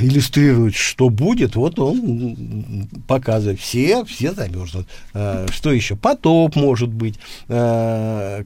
иллюстрирует, 0.00 0.74
что 0.74 1.10
будет, 1.10 1.56
вот 1.56 1.78
он 1.78 2.88
показывает. 3.06 3.60
Все, 3.60 4.04
все 4.04 4.32
замерзнут. 4.32 4.86
А, 5.12 5.46
что 5.50 5.72
еще? 5.72 5.96
Потоп 5.96 6.56
может 6.56 6.90
быть. 6.90 7.18
А, 7.48 8.42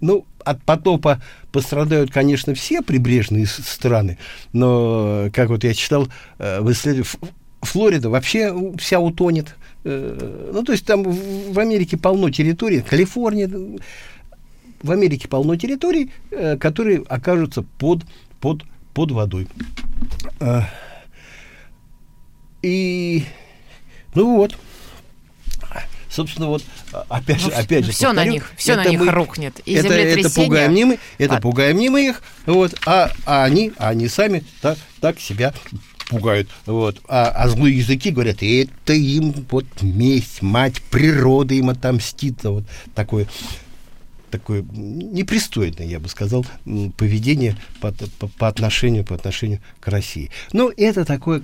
ну, 0.00 0.24
от 0.44 0.62
потопа 0.62 1.20
пострадают, 1.52 2.10
конечно, 2.10 2.54
все 2.54 2.82
прибрежные 2.82 3.46
страны, 3.46 4.18
но, 4.52 5.28
как 5.32 5.50
вот 5.50 5.64
я 5.64 5.74
читал 5.74 6.08
в 6.38 6.72
исследовании, 6.72 7.06
Флорида 7.62 8.08
вообще 8.08 8.54
вся 8.78 9.00
утонет. 9.00 9.56
Э, 9.84 10.50
ну, 10.52 10.62
то 10.62 10.72
есть 10.72 10.84
там 10.84 11.02
в 11.02 11.58
Америке 11.58 11.96
полно 11.96 12.30
территорий, 12.30 12.82
Калифорния, 12.82 13.50
в 14.82 14.90
Америке 14.90 15.28
полно 15.28 15.56
территорий, 15.56 16.10
э, 16.30 16.56
которые 16.56 17.02
окажутся 17.08 17.62
под, 17.78 18.04
под, 18.40 18.62
под 18.94 19.10
водой. 19.10 19.48
А, 20.40 20.68
и, 22.62 23.24
ну 24.14 24.36
вот, 24.36 24.56
собственно, 26.10 26.48
вот 26.48 26.64
опять 27.08 27.40
же, 27.40 27.50
ну, 27.50 27.56
опять 27.56 27.84
же, 27.84 27.92
все 27.92 28.06
повторю, 28.08 28.26
на 28.26 28.32
них, 28.32 28.52
все 28.56 28.76
на 28.76 28.84
них 28.84 29.00
мы, 29.00 29.10
рухнет. 29.10 29.60
И 29.64 29.74
это, 29.74 29.92
это 29.92 30.30
пугаем 30.30 30.74
не 30.74 30.84
мы, 30.84 30.98
это 31.18 31.36
а... 31.36 31.40
пугаем 31.40 31.76
не 31.76 31.88
мы 31.88 32.08
их, 32.08 32.22
вот, 32.46 32.74
а, 32.86 33.10
а 33.24 33.44
они, 33.44 33.72
а 33.78 33.90
они 33.90 34.08
сами 34.08 34.44
так, 34.60 34.78
так 35.00 35.20
себя 35.20 35.54
пугают. 36.08 36.48
Вот. 36.66 37.00
А, 37.06 37.28
а 37.28 37.48
злые 37.48 37.78
языки 37.78 38.10
говорят, 38.10 38.42
это 38.42 38.92
им 38.92 39.32
вот 39.50 39.66
месть, 39.82 40.42
мать 40.42 40.82
природы 40.90 41.58
им 41.58 41.70
отомстит. 41.70 42.42
Вот 42.44 42.64
такое 42.94 43.26
такое 44.30 44.62
непристойное, 44.62 45.86
я 45.86 46.00
бы 46.00 46.08
сказал, 46.08 46.44
поведение 46.96 47.56
по, 47.80 47.92
по, 47.92 48.28
по 48.28 48.48
отношению 48.48 49.04
по 49.04 49.14
отношению 49.14 49.60
к 49.80 49.88
России. 49.88 50.30
Ну, 50.52 50.72
это 50.76 51.04
такое, 51.04 51.42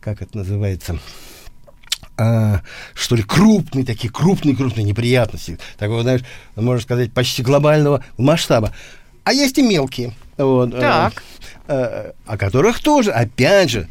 как 0.00 0.22
это 0.22 0.36
называется, 0.36 0.98
а, 2.16 2.62
что 2.94 3.14
ли, 3.14 3.22
крупные 3.22 3.84
такие, 3.84 4.12
крупные-крупные 4.12 4.84
неприятности. 4.84 5.58
Такого, 5.78 6.02
знаешь, 6.02 6.22
можно 6.56 6.82
сказать, 6.82 7.12
почти 7.12 7.42
глобального 7.42 8.04
масштаба. 8.16 8.72
А 9.22 9.32
есть 9.32 9.58
и 9.58 9.62
мелкие. 9.62 10.14
Вот, 10.36 10.74
э, 10.74 10.80
так. 10.80 11.22
Э, 11.68 12.12
о 12.26 12.36
которых 12.36 12.80
тоже, 12.80 13.12
опять 13.12 13.70
же, 13.70 13.88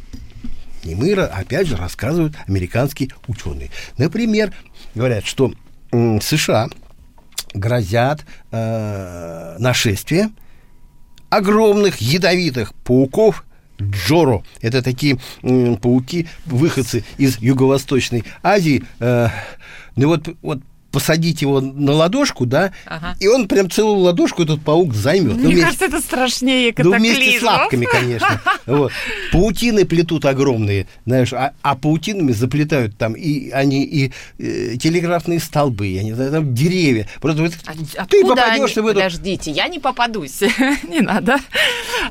не 0.83 0.95
мы, 0.95 1.13
опять 1.13 1.67
же, 1.67 1.75
рассказывают 1.75 2.35
американские 2.47 3.09
ученые. 3.27 3.69
Например, 3.97 4.53
говорят, 4.95 5.25
что 5.25 5.53
США 5.91 6.69
грозят 7.57 8.25
э, 8.51 9.55
нашествие 9.59 10.29
огромных 11.29 11.97
ядовитых 11.97 12.73
пауков 12.83 13.43
Джоро. 13.81 14.43
Это 14.61 14.81
такие 14.81 15.19
э, 15.43 15.75
пауки, 15.75 16.27
выходцы 16.45 17.03
из 17.17 17.37
Юго-Восточной 17.39 18.23
Азии. 18.41 18.83
Э, 18.99 19.29
ну 19.95 20.07
вот, 20.07 20.29
вот 20.41 20.59
посадить 20.97 21.43
его 21.43 21.61
на 21.61 21.91
ладошку, 21.91 22.47
да, 22.47 22.71
ага. 22.87 23.15
и 23.19 23.27
он 23.27 23.47
прям 23.47 23.69
целую 23.69 23.99
ладошку 23.99 24.41
этот 24.41 24.63
паук 24.63 24.95
займет. 24.95 25.35
Мне 25.35 25.43
ну, 25.43 25.49
вместе, 25.49 25.65
кажется, 25.65 25.85
это 25.85 26.01
страшнее 26.01 26.73
катаклизмов. 26.73 26.99
Ну, 26.99 27.15
вместе 27.15 27.39
с 27.39 27.43
лапками, 27.43 27.85
конечно. 27.85 28.41
Вот. 28.65 28.91
Паутины 29.31 29.85
плетут 29.85 30.25
огромные, 30.25 30.87
знаешь, 31.05 31.31
а, 31.33 31.53
а 31.61 31.75
паутинами 31.75 32.31
заплетают 32.31 32.97
там 32.97 33.13
и 33.13 33.49
они 33.51 33.83
и 33.85 34.11
э, 34.39 34.75
телеграфные 34.77 35.39
столбы, 35.39 35.85
я 35.85 36.03
не 36.03 36.13
знаю, 36.13 36.31
там 36.31 36.55
деревья. 36.55 37.07
Просто 37.21 37.43
вот, 37.43 37.53
а, 37.65 38.05
ты 38.07 38.23
попадешь 38.23 38.75
они? 38.75 38.85
в 38.85 38.87
эту... 38.87 38.95
Подождите, 38.95 39.51
я 39.51 39.67
не 39.67 39.79
попадусь, 39.79 40.41
не 40.89 41.01
надо. 41.01 41.37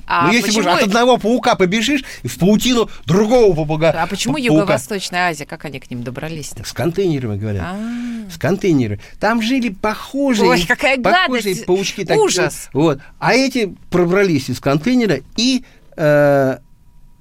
А 0.07 0.29
ну, 0.29 0.33
если 0.33 0.47
почему... 0.47 0.71
от 0.71 0.83
одного 0.85 1.19
паука 1.19 1.57
побежишь, 1.57 2.05
в 2.23 2.39
паутину 2.39 2.89
другого 3.05 3.55
попугая. 3.55 4.01
А 4.01 4.07
почему 4.07 4.39
Юго-Восточная 4.39 5.31
Азия, 5.31 5.45
как 5.45 5.65
они 5.65 5.81
к 5.81 5.91
ним 5.91 6.05
добрались? 6.05 6.53
С 6.65 6.73
контейнерами, 6.73 7.37
говорят. 7.37 7.65
А-а-а. 7.65 8.31
С 8.31 8.39
контейнерами 8.39 8.76
контейнеры. 8.77 9.01
Там 9.19 9.43
жили 9.43 9.71
похожие, 9.71 10.51
Ой, 10.51 10.65
какая 10.67 11.01
похожие 11.01 11.55
гадость. 11.55 11.67
паучки. 11.67 12.05
Такие, 12.05 12.21
Ужас. 12.21 12.69
Вот. 12.73 13.01
А 13.19 13.35
эти 13.35 13.75
пробрались 13.91 14.49
из 14.49 14.61
контейнера 14.61 15.21
и 15.37 15.65
э, 15.97 16.59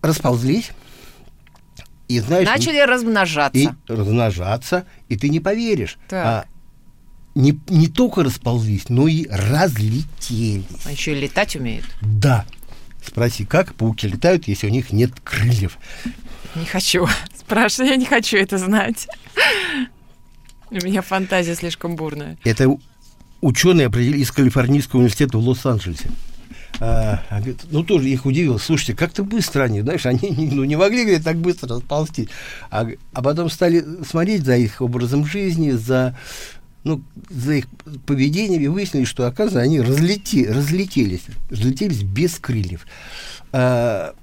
расползлись. 0.01 0.71
И, 2.07 2.19
знаешь, 2.19 2.47
Начали 2.47 2.79
размножаться. 2.79 3.57
И 3.59 3.67
размножаться, 3.87 4.85
и 5.09 5.17
ты 5.17 5.29
не 5.29 5.39
поверишь. 5.39 5.97
Так. 6.07 6.25
А, 6.25 6.45
не, 7.33 7.59
не 7.67 7.87
только 7.87 8.23
расползлись, 8.23 8.89
но 8.89 9.07
и 9.07 9.27
разлетелись. 9.27 10.65
А 10.85 10.91
еще 10.91 11.13
и 11.13 11.19
летать 11.21 11.55
умеют? 11.55 11.85
Да. 12.01 12.45
Спроси, 13.03 13.43
как 13.45 13.73
пауки 13.73 14.07
летают, 14.07 14.47
если 14.47 14.67
у 14.67 14.69
них 14.69 14.91
нет 14.91 15.11
крыльев? 15.23 15.77
Не 16.55 16.65
хочу. 16.65 17.07
Спрашивай, 17.37 17.89
я 17.89 17.95
не 17.95 18.05
хочу 18.05 18.37
это 18.37 18.57
знать. 18.59 19.07
У 20.71 20.75
меня 20.75 21.01
фантазия 21.01 21.55
слишком 21.55 21.95
бурная. 21.95 22.37
Это 22.43 22.75
ученые 23.41 23.87
из 23.87 24.31
Калифорнийского 24.31 24.99
университета 24.99 25.37
в 25.37 25.47
Лос-Анджелесе. 25.47 26.09
А, 26.79 27.21
ну, 27.71 27.83
тоже 27.83 28.09
их 28.09 28.25
удивило. 28.25 28.57
Слушайте, 28.57 28.95
как-то 28.95 29.23
быстро 29.23 29.63
они, 29.63 29.81
знаешь, 29.81 30.05
они 30.05 30.49
ну, 30.51 30.63
не 30.63 30.75
могли, 30.75 31.03
говорит, 31.03 31.23
так 31.23 31.37
быстро 31.37 31.69
расползти. 31.69 32.29
А, 32.69 32.87
а 33.13 33.21
потом 33.21 33.49
стали 33.49 33.85
смотреть 34.07 34.43
за 34.43 34.57
их 34.57 34.81
образом 34.81 35.25
жизни, 35.25 35.71
за, 35.71 36.17
ну, 36.83 37.01
за 37.29 37.53
их 37.53 37.67
поведением, 38.05 38.61
и 38.61 38.67
выяснили, 38.67 39.05
что, 39.05 39.25
оказывается, 39.25 39.61
они 39.61 39.79
разлети, 39.79 40.47
разлетелись, 40.47 41.23
разлетелись 41.49 42.03
без 42.03 42.37
крыльев. 42.39 42.85
А, 43.53 44.13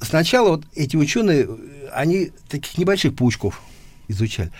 сначала 0.00 0.50
вот 0.50 0.64
эти 0.74 0.96
ученые, 0.96 1.48
они 1.92 2.32
таких 2.48 2.76
небольших 2.76 3.14
паучков 3.14 3.62
изучали. 4.08 4.50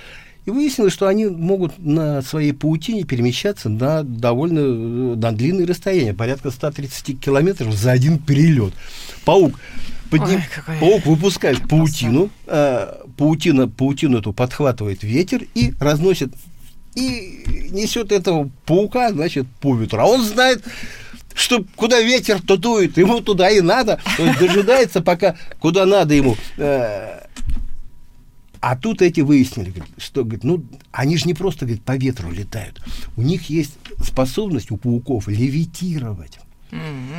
И 0.47 0.51
выяснилось, 0.51 0.93
что 0.93 1.07
они 1.07 1.27
могут 1.27 1.79
на 1.79 2.21
своей 2.21 2.53
паутине 2.53 3.05
перемещаться 3.05 3.69
на 3.69 4.03
довольно 4.03 4.59
э, 4.59 5.17
на 5.17 5.33
длинные 5.33 5.67
расстояния, 5.67 6.13
порядка 6.13 6.51
130 6.51 7.19
километров 7.19 7.73
за 7.73 7.93
один 7.93 8.19
перелет. 8.19 8.75
Паук 9.25 9.59
подним... 10.11 10.43
Ой, 10.69 10.77
паук 10.81 11.07
выпускает 11.07 11.67
паутину, 11.69 12.31
э, 12.47 12.95
паутина, 13.17 13.69
паутину 13.69 14.19
эту 14.19 14.33
подхватывает 14.35 15.03
ветер 15.03 15.47
и 15.55 15.73
разносит 15.81 16.31
и 16.95 17.45
несет 17.73 18.13
этого 18.13 18.51
паука, 18.67 19.11
значит, 19.11 19.47
по 19.61 19.75
ветру. 19.75 20.01
А 20.01 20.07
он 20.07 20.23
знает, 20.23 20.63
что 21.35 21.65
куда 21.75 22.01
ветер, 22.01 22.41
то 22.41 22.57
дует, 22.57 22.97
ему 22.97 23.21
туда 23.21 23.51
и 23.51 23.61
надо. 23.61 23.99
То 24.17 24.25
есть 24.25 24.39
дожидается, 24.39 25.01
пока 25.01 25.37
куда 25.59 25.87
надо 25.87 26.15
ему. 26.15 26.37
Э, 26.57 27.21
а 28.67 28.77
тут 28.77 29.03
эти 29.03 29.21
выяснили, 29.21 29.75
что 29.99 30.25
говорит, 30.25 30.43
ну, 30.43 30.65
они 30.91 31.19
же 31.19 31.27
не 31.27 31.35
просто 31.35 31.67
говорит, 31.67 31.83
по 31.83 31.99
ветру 31.99 32.31
летают. 32.31 32.81
У 33.15 33.21
них 33.21 33.51
есть 33.51 33.75
способность 34.03 34.71
у 34.71 34.79
пауков 34.79 35.29
левитировать. 35.29 36.39
Mm-hmm. 36.71 37.14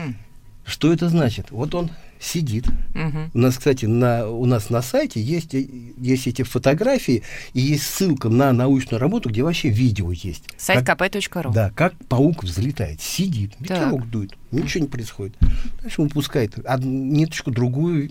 Что 0.65 0.91
это 0.91 1.09
значит? 1.09 1.51
Вот 1.51 1.75
он 1.75 1.91
сидит. 2.19 2.67
Угу. 2.95 3.31
У 3.33 3.37
нас, 3.37 3.57
кстати, 3.57 3.85
на, 3.85 4.27
у 4.27 4.45
нас 4.45 4.69
на 4.69 4.81
сайте 4.81 5.21
есть, 5.21 5.53
есть 5.53 6.27
эти 6.27 6.41
фотографии, 6.41 7.23
и 7.53 7.61
есть 7.61 7.83
ссылка 7.83 8.29
на 8.29 8.51
научную 8.51 8.99
работу, 8.99 9.29
где 9.29 9.43
вообще 9.43 9.69
видео 9.69 10.11
есть. 10.11 10.43
Сайт 10.57 10.85
как, 10.85 10.99
kp.ru. 10.99 11.53
Да, 11.53 11.71
как 11.75 11.93
паук 12.07 12.43
взлетает, 12.43 13.01
сидит, 13.01 13.53
ветерок 13.59 14.01
так. 14.01 14.09
дует, 14.09 14.33
ничего 14.51 14.85
не 14.85 14.89
происходит. 14.89 15.35
Дальше 15.81 16.01
он 16.01 16.09
пускает 16.09 16.57
одну 16.65 16.91
ниточку, 16.91 17.51
другую 17.51 18.09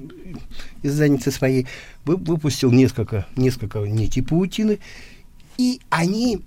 из 0.83 0.93
задницы 0.93 1.31
своей, 1.31 1.67
выпустил 2.05 2.71
несколько, 2.71 3.27
несколько 3.37 3.81
нитей 3.81 4.23
паутины, 4.23 4.79
и 5.57 5.81
они 5.91 6.43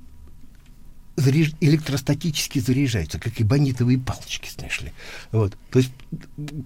заряж... 1.17 1.51
электростатически 1.59 2.59
заряжаются, 2.59 3.19
как 3.19 3.41
эбонитовые 3.41 3.97
палочки, 3.97 4.49
знаешь 4.55 4.79
ли. 4.81 4.93
Вот. 5.31 5.57
То 5.71 5.79
есть 5.79 5.91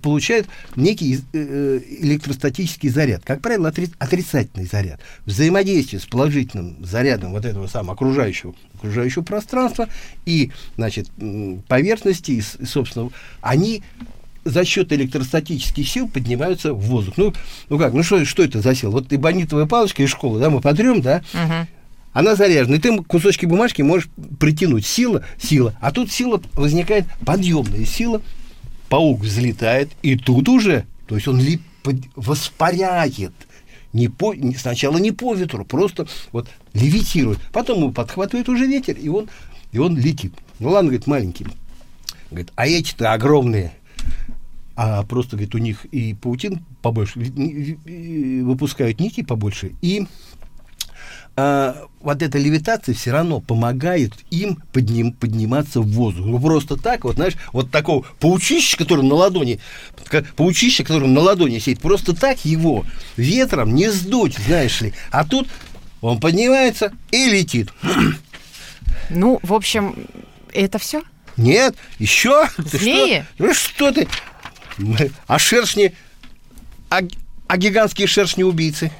получают 0.04 0.48
некий 0.76 1.16
э, 1.16 1.20
э, 1.34 1.80
электростатический 2.02 2.90
заряд, 2.90 3.24
как 3.24 3.42
правило, 3.42 3.70
отри... 3.70 3.90
отрицательный 3.98 4.68
заряд. 4.68 5.00
Взаимодействие 5.26 6.02
с 6.02 6.06
положительным 6.06 6.86
зарядом 6.86 7.32
вот 7.32 7.46
этого 7.46 7.68
самого 7.68 7.94
окружающего, 7.94 8.54
окружающего 8.76 9.24
пространства 9.24 9.88
и, 10.26 10.52
значит, 10.76 11.10
поверхности, 11.68 12.32
и, 12.32 12.42
собственно, 12.42 13.10
они 13.42 13.84
за 14.44 14.66
счет 14.66 14.92
электростатических 14.92 15.88
сил 15.88 16.10
поднимаются 16.10 16.74
в 16.74 16.82
воздух. 16.82 17.16
Ну, 17.16 17.34
ну 17.70 17.78
как, 17.78 17.94
ну 17.94 18.04
что, 18.04 18.26
что 18.26 18.44
это 18.44 18.60
за 18.62 18.76
сила? 18.76 18.92
Вот 18.92 19.14
эбонитовая 19.14 19.66
палочка 19.66 20.04
из 20.04 20.10
школы, 20.10 20.40
да, 20.40 20.50
мы 20.50 20.62
подрем, 20.62 21.02
да, 21.02 21.22
uh-huh 21.34 21.68
она 22.14 22.36
заряжена, 22.36 22.76
и 22.76 22.80
ты 22.80 22.98
кусочки 23.04 23.46
бумажки 23.46 23.82
можешь 23.82 24.10
притянуть. 24.40 24.86
Сила, 24.86 25.24
сила. 25.42 25.74
А 25.80 25.92
тут 25.92 26.12
сила 26.12 26.42
возникает 26.54 27.06
подъемная 27.26 27.86
сила. 27.86 28.22
Паук 28.90 29.22
взлетает, 29.22 29.90
и 30.02 30.18
тут 30.18 30.50
уже, 30.50 30.86
то 31.08 31.16
есть 31.16 31.28
он 31.28 31.40
ли, 31.40 31.62
воспаряет. 32.16 33.32
Не 33.94 34.08
по, 34.10 34.34
сначала 34.58 34.98
не 34.98 35.12
по 35.12 35.34
ветру, 35.34 35.66
просто 35.66 36.08
вот 36.32 36.48
левитирует. 36.74 37.40
Потом 37.54 37.80
его 37.80 37.92
подхватывает 37.92 38.50
уже 38.50 38.66
ветер, 38.66 38.98
и 38.98 39.08
он, 39.08 39.30
и 39.72 39.80
он 39.80 39.98
летит. 39.98 40.34
Ну 40.60 40.70
ладно, 40.70 40.90
говорит, 40.90 41.08
маленький. 41.08 41.46
Говорит, 42.30 42.52
а 42.56 42.68
эти-то 42.68 43.14
огромные. 43.14 43.74
а 44.76 45.04
просто, 45.04 45.32
говорит, 45.36 45.56
у 45.56 45.60
них 45.60 45.86
и 45.86 46.14
паутин 46.14 46.64
побольше, 46.82 47.20
выпускают 47.20 49.00
нити 49.00 49.22
побольше, 49.22 49.74
и 49.82 50.08
а, 51.44 51.88
вот 52.02 52.22
эта 52.22 52.38
левитация 52.38 52.94
все 52.94 53.10
равно 53.10 53.40
помогает 53.40 54.14
им 54.30 54.58
подним, 54.72 55.12
подниматься 55.12 55.82
в 55.82 55.88
воздух. 55.88 56.28
Ну, 56.28 56.40
просто 56.40 56.78
так, 56.78 57.04
вот, 57.04 57.16
знаешь, 57.16 57.34
вот 57.52 57.72
такого 57.72 58.06
паучища, 58.20 58.78
который 58.78 59.04
на 59.04 59.16
ладони, 59.16 59.60
паучище, 60.36 60.84
который 60.84 61.08
на 61.08 61.20
ладони 61.20 61.58
сидит, 61.58 61.82
просто 61.82 62.16
так 62.16 62.46
его 62.46 62.86
ветром 63.18 63.74
не 63.74 63.90
сдуть, 63.90 64.38
знаешь 64.38 64.82
ли. 64.82 64.94
А 65.10 65.26
тут 65.26 65.48
он 66.02 66.20
поднимается 66.20 66.94
и 67.12 67.26
летит. 67.26 67.70
Ну, 69.10 69.40
в 69.44 69.54
общем, 69.54 70.08
это 70.54 70.80
все? 70.80 71.04
Нет, 71.36 71.76
еще. 72.00 72.48
Змеи? 72.58 73.20
Ты 73.20 73.24
что? 73.36 73.46
Ну 73.46 73.54
что 73.54 73.92
ты? 73.92 74.08
А 75.28 75.38
шершни, 75.38 75.94
а, 76.90 77.02
а 77.48 77.58
гигантские 77.58 78.08
шершни-убийцы? 78.08 78.92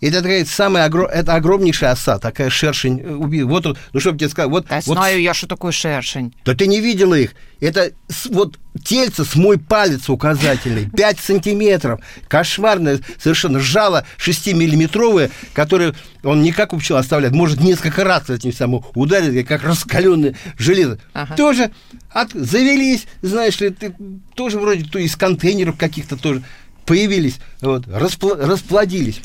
Это 0.00 0.22
такая 0.22 0.44
самая 0.44 0.84
огром... 0.84 1.06
это 1.06 1.34
огромнейшая 1.34 1.92
оса, 1.92 2.18
такая 2.18 2.50
шершень 2.50 3.00
э, 3.00 3.10
убит. 3.12 3.44
Вот, 3.44 3.64
ну, 3.92 4.00
чтобы 4.00 4.18
тебе 4.18 4.28
сказать, 4.28 4.50
вот... 4.50 4.66
Да 4.68 4.76
вот... 4.84 4.96
знаю 4.96 5.20
я, 5.20 5.34
что 5.34 5.46
такое 5.46 5.72
шершень. 5.72 6.34
Да 6.44 6.54
ты 6.54 6.66
не 6.66 6.80
видела 6.80 7.14
их. 7.14 7.34
Это 7.60 7.90
вот 8.26 8.58
тельце 8.84 9.24
с 9.24 9.34
мой 9.34 9.58
палец 9.58 10.08
указательный, 10.08 10.88
5 10.96 11.18
сантиметров. 11.18 12.00
Кошмарное 12.28 13.00
совершенно 13.18 13.58
жало 13.58 14.06
6-миллиметровое, 14.18 15.30
которое 15.52 15.94
он 16.22 16.42
не 16.42 16.52
как 16.52 16.72
у 16.72 16.78
пчел 16.78 16.96
оставляет, 16.96 17.34
может 17.34 17.60
несколько 17.60 18.04
раз 18.04 18.30
этим 18.30 18.52
самым 18.52 18.84
ударить, 18.94 19.46
как 19.46 19.64
раскаленное 19.64 20.36
железо. 20.56 20.98
Ага. 21.12 21.34
Тоже 21.34 21.70
от... 22.12 22.32
завелись, 22.32 23.06
знаешь 23.22 23.58
ли, 23.60 23.70
ты 23.70 23.92
тоже 24.34 24.60
вроде 24.60 24.84
то 24.84 25.00
из 25.00 25.16
контейнеров 25.16 25.76
каких-то 25.76 26.16
тоже 26.16 26.42
появились, 26.86 27.38
вот, 27.60 27.86
распл... 27.88 28.34
расплодились. 28.34 29.20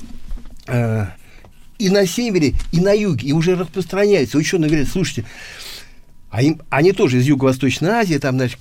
Э, 0.67 1.07
и 1.79 1.89
на 1.89 2.05
севере, 2.05 2.55
и 2.71 2.79
на 2.79 2.93
юге, 2.93 3.27
и 3.27 3.33
уже 3.33 3.55
распространяется. 3.55 4.37
Ученые 4.37 4.69
говорят, 4.69 4.87
слушайте, 4.87 5.25
а 6.33 6.41
им, 6.41 6.59
они 6.71 6.93
тоже 6.93 7.19
из 7.19 7.27
Юго-Восточной 7.27 7.91
Азии, 7.91 8.17
там, 8.17 8.37
значит, 8.37 8.57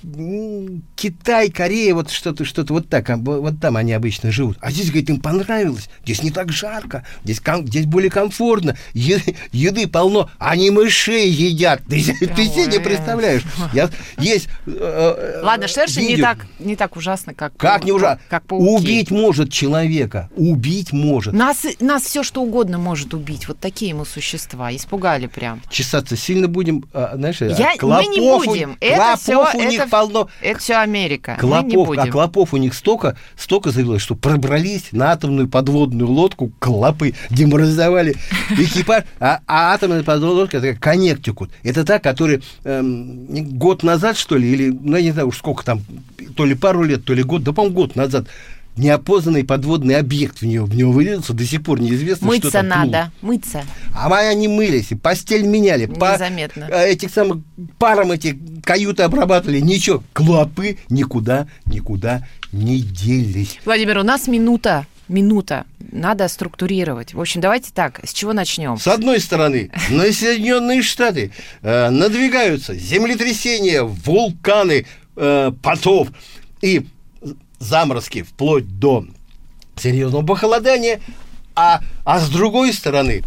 Китай, 0.94 1.50
Корея, 1.50 1.94
вот 1.94 2.10
что-то, 2.10 2.44
что-то 2.44 2.74
вот 2.74 2.90
так, 2.90 3.08
вот 3.16 3.60
там 3.62 3.78
они 3.78 3.94
обычно 3.94 4.30
живут. 4.30 4.58
А 4.60 4.70
здесь, 4.70 4.90
говорит, 4.90 5.08
им 5.08 5.20
понравилось, 5.20 5.88
здесь 6.04 6.22
не 6.22 6.30
так 6.30 6.52
жарко, 6.52 7.06
здесь, 7.24 7.40
ком, 7.40 7.66
здесь 7.66 7.86
более 7.86 8.10
комфортно, 8.10 8.76
еды, 8.92 9.36
еды 9.52 9.88
полно, 9.88 10.28
они 10.38 10.70
мышей 10.70 11.30
едят, 11.30 11.80
ты, 11.88 12.02
ты 12.02 12.44
себе 12.44 12.66
не 12.66 12.78
представляешь. 12.78 13.40
Я, 13.72 13.88
есть 14.18 14.48
э, 14.66 14.70
э 14.70 15.40
Ладно, 15.42 15.66
шершень 15.66 16.08
не 16.08 16.18
так, 16.18 16.46
не 16.58 16.76
так 16.76 16.94
ужасно, 16.94 17.32
как 17.32 17.56
Как 17.56 17.86
не 17.86 17.92
ужасно? 17.92 18.20
Как 18.28 18.44
пауки. 18.44 18.66
Убить 18.66 19.10
может 19.10 19.50
человека, 19.50 20.28
убить 20.36 20.92
может. 20.92 21.32
Нас, 21.32 21.64
нас 21.80 22.02
все 22.02 22.22
что 22.22 22.42
угодно 22.42 22.76
может 22.76 23.14
убить, 23.14 23.48
вот 23.48 23.60
такие 23.60 23.94
мы 23.94 24.04
существа, 24.04 24.76
испугали 24.76 25.26
прям. 25.26 25.62
Чесаться 25.70 26.18
сильно 26.18 26.48
будем, 26.48 26.84
а, 26.92 27.12
знаешь, 27.14 27.40
я, 27.40 27.61
клопов, 27.78 28.06
мы 28.06 28.14
не 28.14 28.20
будем. 28.20 28.76
Это 28.80 29.16
все, 29.18 29.36
у 29.36 29.60
них 29.60 29.80
это, 29.80 29.88
полно. 29.88 30.28
Это 30.40 30.58
все 30.58 30.74
Америка. 30.76 31.36
Клопов, 31.38 31.64
мы 31.64 31.70
не 31.70 31.76
будем. 31.76 32.02
А 32.02 32.06
клопов 32.06 32.54
у 32.54 32.56
них 32.56 32.74
столько, 32.74 33.16
столько 33.36 33.70
заявилось, 33.70 34.02
что 34.02 34.14
пробрались 34.14 34.92
на 34.92 35.12
атомную 35.12 35.48
подводную 35.48 36.10
лодку, 36.10 36.52
клопы 36.58 37.14
деморализовали 37.30 38.16
экипаж. 38.50 39.04
А, 39.20 39.40
а 39.46 39.74
атомная 39.74 40.02
подводная 40.02 40.42
лодка 40.42 40.58
это 40.58 40.78
Коннектикут. 40.78 41.50
Это 41.62 41.84
та, 41.84 41.98
которая 41.98 42.40
эм, 42.64 43.26
год 43.58 43.82
назад, 43.82 44.16
что 44.16 44.36
ли, 44.36 44.50
или, 44.52 44.70
ну, 44.70 44.96
я 44.96 45.02
не 45.02 45.12
знаю 45.12 45.28
уж 45.28 45.38
сколько 45.38 45.64
там, 45.64 45.80
то 46.36 46.44
ли 46.44 46.54
пару 46.54 46.82
лет, 46.82 47.04
то 47.04 47.14
ли 47.14 47.22
год, 47.22 47.42
да, 47.42 47.52
по-моему, 47.52 47.76
год 47.76 47.96
назад 47.96 48.26
неопознанный 48.76 49.44
подводный 49.44 49.96
объект 49.96 50.40
в 50.40 50.46
него, 50.46 50.66
в 50.66 50.74
него 50.74 50.92
вылился, 50.92 51.32
до 51.32 51.44
сих 51.44 51.62
пор 51.62 51.80
неизвестно, 51.80 52.26
мыться 52.26 52.48
что 52.48 52.58
там 52.58 52.68
надо, 52.68 53.12
плыл. 53.20 53.32
мыться. 53.32 53.64
А 53.94 54.08
мы 54.08 54.18
они 54.18 54.48
мылись, 54.48 54.92
и 54.92 54.94
постель 54.94 55.44
меняли. 55.44 55.86
Незаметно. 55.86 56.66
По, 56.66 56.74
этих 56.74 57.10
самых 57.10 57.42
паром 57.78 58.12
эти 58.12 58.38
каюты 58.64 59.02
обрабатывали, 59.02 59.60
ничего. 59.60 60.02
Клопы 60.12 60.78
никуда, 60.88 61.46
никуда 61.66 62.26
не 62.52 62.80
делись. 62.80 63.58
Владимир, 63.64 63.98
у 63.98 64.02
нас 64.02 64.26
минута 64.26 64.86
минута. 65.08 65.66
Надо 65.78 66.26
структурировать. 66.28 67.14
В 67.14 67.20
общем, 67.20 67.40
давайте 67.40 67.70
так, 67.72 68.00
с 68.04 68.12
чего 68.12 68.32
начнем? 68.32 68.78
С 68.78 68.88
одной 68.88 69.20
стороны, 69.20 69.70
на 69.90 70.10
Соединенные 70.12 70.82
Штаты 70.82 71.32
э, 71.60 71.90
надвигаются 71.90 72.74
землетрясения, 72.74 73.82
вулканы, 73.82 74.86
э, 75.16 75.52
потоп. 75.62 76.08
И 76.62 76.86
заморозки 77.62 78.22
вплоть 78.22 78.78
до 78.78 79.06
серьезного 79.76 80.24
похолодания, 80.24 81.00
а, 81.54 81.80
а 82.04 82.20
с 82.20 82.28
другой 82.28 82.72
стороны 82.72 83.22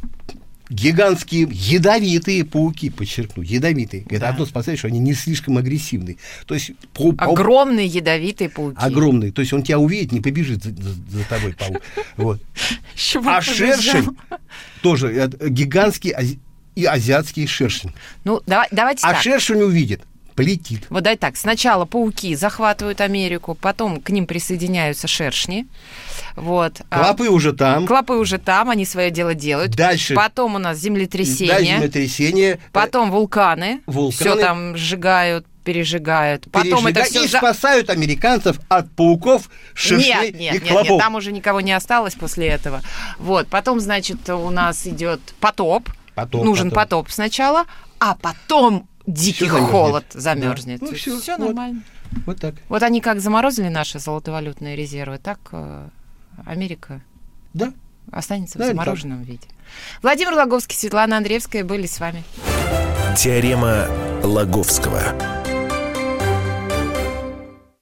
гигантские 0.69 1.47
ядовитые 1.51 2.43
пауки, 2.43 2.89
подчеркну, 2.89 3.43
ядовитые. 3.43 4.05
Да. 4.09 4.15
Это 4.15 4.29
одно 4.29 4.45
спасает, 4.45 4.79
что 4.79 4.87
они 4.87 4.99
не 4.99 5.13
слишком 5.13 5.57
агрессивные. 5.57 6.17
То 6.47 6.55
есть 6.55 6.71
по, 6.93 7.13
огромные 7.17 7.85
ядовитые 7.85 8.49
пауки. 8.49 8.77
Огромные. 8.79 9.31
То 9.31 9.41
есть 9.41 9.53
он 9.53 9.63
тебя 9.63 9.79
увидит, 9.79 10.11
не 10.11 10.21
побежит 10.21 10.63
за, 10.63 10.71
за, 10.71 10.93
за 10.93 11.23
тобой 11.29 11.53
паук. 11.53 11.81
Вот. 12.17 12.41
А 13.25 13.41
шершень 13.41 14.17
тоже 14.81 15.29
гигантский 15.49 16.13
и 16.75 16.85
азиатский 16.85 17.45
шершень. 17.45 17.91
Ну, 18.23 18.41
давай, 18.47 18.67
давайте 18.71 19.05
А 19.05 19.13
так. 19.13 19.21
шершень 19.21 19.61
увидит 19.61 20.01
полетит. 20.35 20.85
Вот 20.89 21.03
дай 21.03 21.17
так, 21.17 21.37
сначала 21.37 21.85
пауки 21.85 22.35
захватывают 22.35 23.01
Америку, 23.01 23.57
потом 23.59 24.01
к 24.01 24.09
ним 24.09 24.27
присоединяются 24.27 25.07
шершни. 25.07 25.65
Вот. 26.35 26.81
А 26.89 27.03
клопы 27.03 27.29
уже 27.29 27.53
там. 27.53 27.87
Клопы 27.87 28.13
уже 28.13 28.37
там, 28.37 28.69
они 28.69 28.85
свое 28.85 29.11
дело 29.11 29.33
делают. 29.33 29.71
Дальше. 29.71 30.13
Потом 30.13 30.55
у 30.55 30.59
нас 30.59 30.77
землетрясение. 30.77 31.55
Дальше 31.55 31.71
землетрясение. 31.71 32.59
Потом 32.71 33.11
вулканы. 33.11 33.81
Вулканы. 33.85 34.11
Все 34.11 34.35
там 34.35 34.75
сжигают 34.77 35.47
пережигают. 35.63 36.45
Потом 36.51 36.85
Пережига... 36.85 36.89
это 36.91 37.03
все 37.09 37.23
и 37.23 37.27
спасают 37.27 37.89
американцев 37.89 38.59
от 38.69 38.91
пауков, 38.91 39.49
шершней 39.73 40.31
нет, 40.31 40.39
нет, 40.39 40.55
и 40.55 40.59
клопов. 40.59 40.83
Нет, 40.83 40.91
нет, 40.91 41.01
там 41.01 41.15
уже 41.15 41.31
никого 41.31 41.59
не 41.59 41.73
осталось 41.73 42.13
после 42.13 42.47
этого. 42.47 42.81
Вот, 43.17 43.47
потом, 43.47 43.79
значит, 43.79 44.29
у 44.29 44.51
нас 44.51 44.85
идет 44.85 45.19
потоп. 45.39 45.89
Потоп, 46.13 46.45
Нужен 46.45 46.69
потоп. 46.69 47.05
потоп 47.05 47.11
сначала, 47.11 47.65
а 47.99 48.15
потом 48.15 48.87
дикий 49.07 49.47
все 49.47 49.65
холод 49.65 50.05
замерзнет. 50.13 50.79
Да. 50.79 50.87
Ну, 50.87 50.95
все, 50.95 51.19
все 51.19 51.37
вот. 51.37 51.45
нормально. 51.47 51.83
Вот 52.25 52.39
так. 52.39 52.55
Вот 52.69 52.83
они 52.83 53.01
как 53.01 53.19
заморозили 53.19 53.67
наши 53.67 53.99
золотовалютные 53.99 54.75
резервы, 54.75 55.17
так 55.17 55.39
э, 55.51 55.87
Америка 56.45 57.01
да. 57.53 57.73
останется 58.11 58.57
да, 58.57 58.65
в 58.65 58.67
замороженном 58.67 59.19
так. 59.19 59.27
виде. 59.27 59.47
Владимир 60.01 60.33
Логовский, 60.33 60.77
Светлана 60.77 61.17
Андреевская 61.17 61.63
были 61.63 61.87
с 61.87 61.99
вами. 61.99 62.23
Теорема 63.17 63.87
Лаговского. 64.23 65.44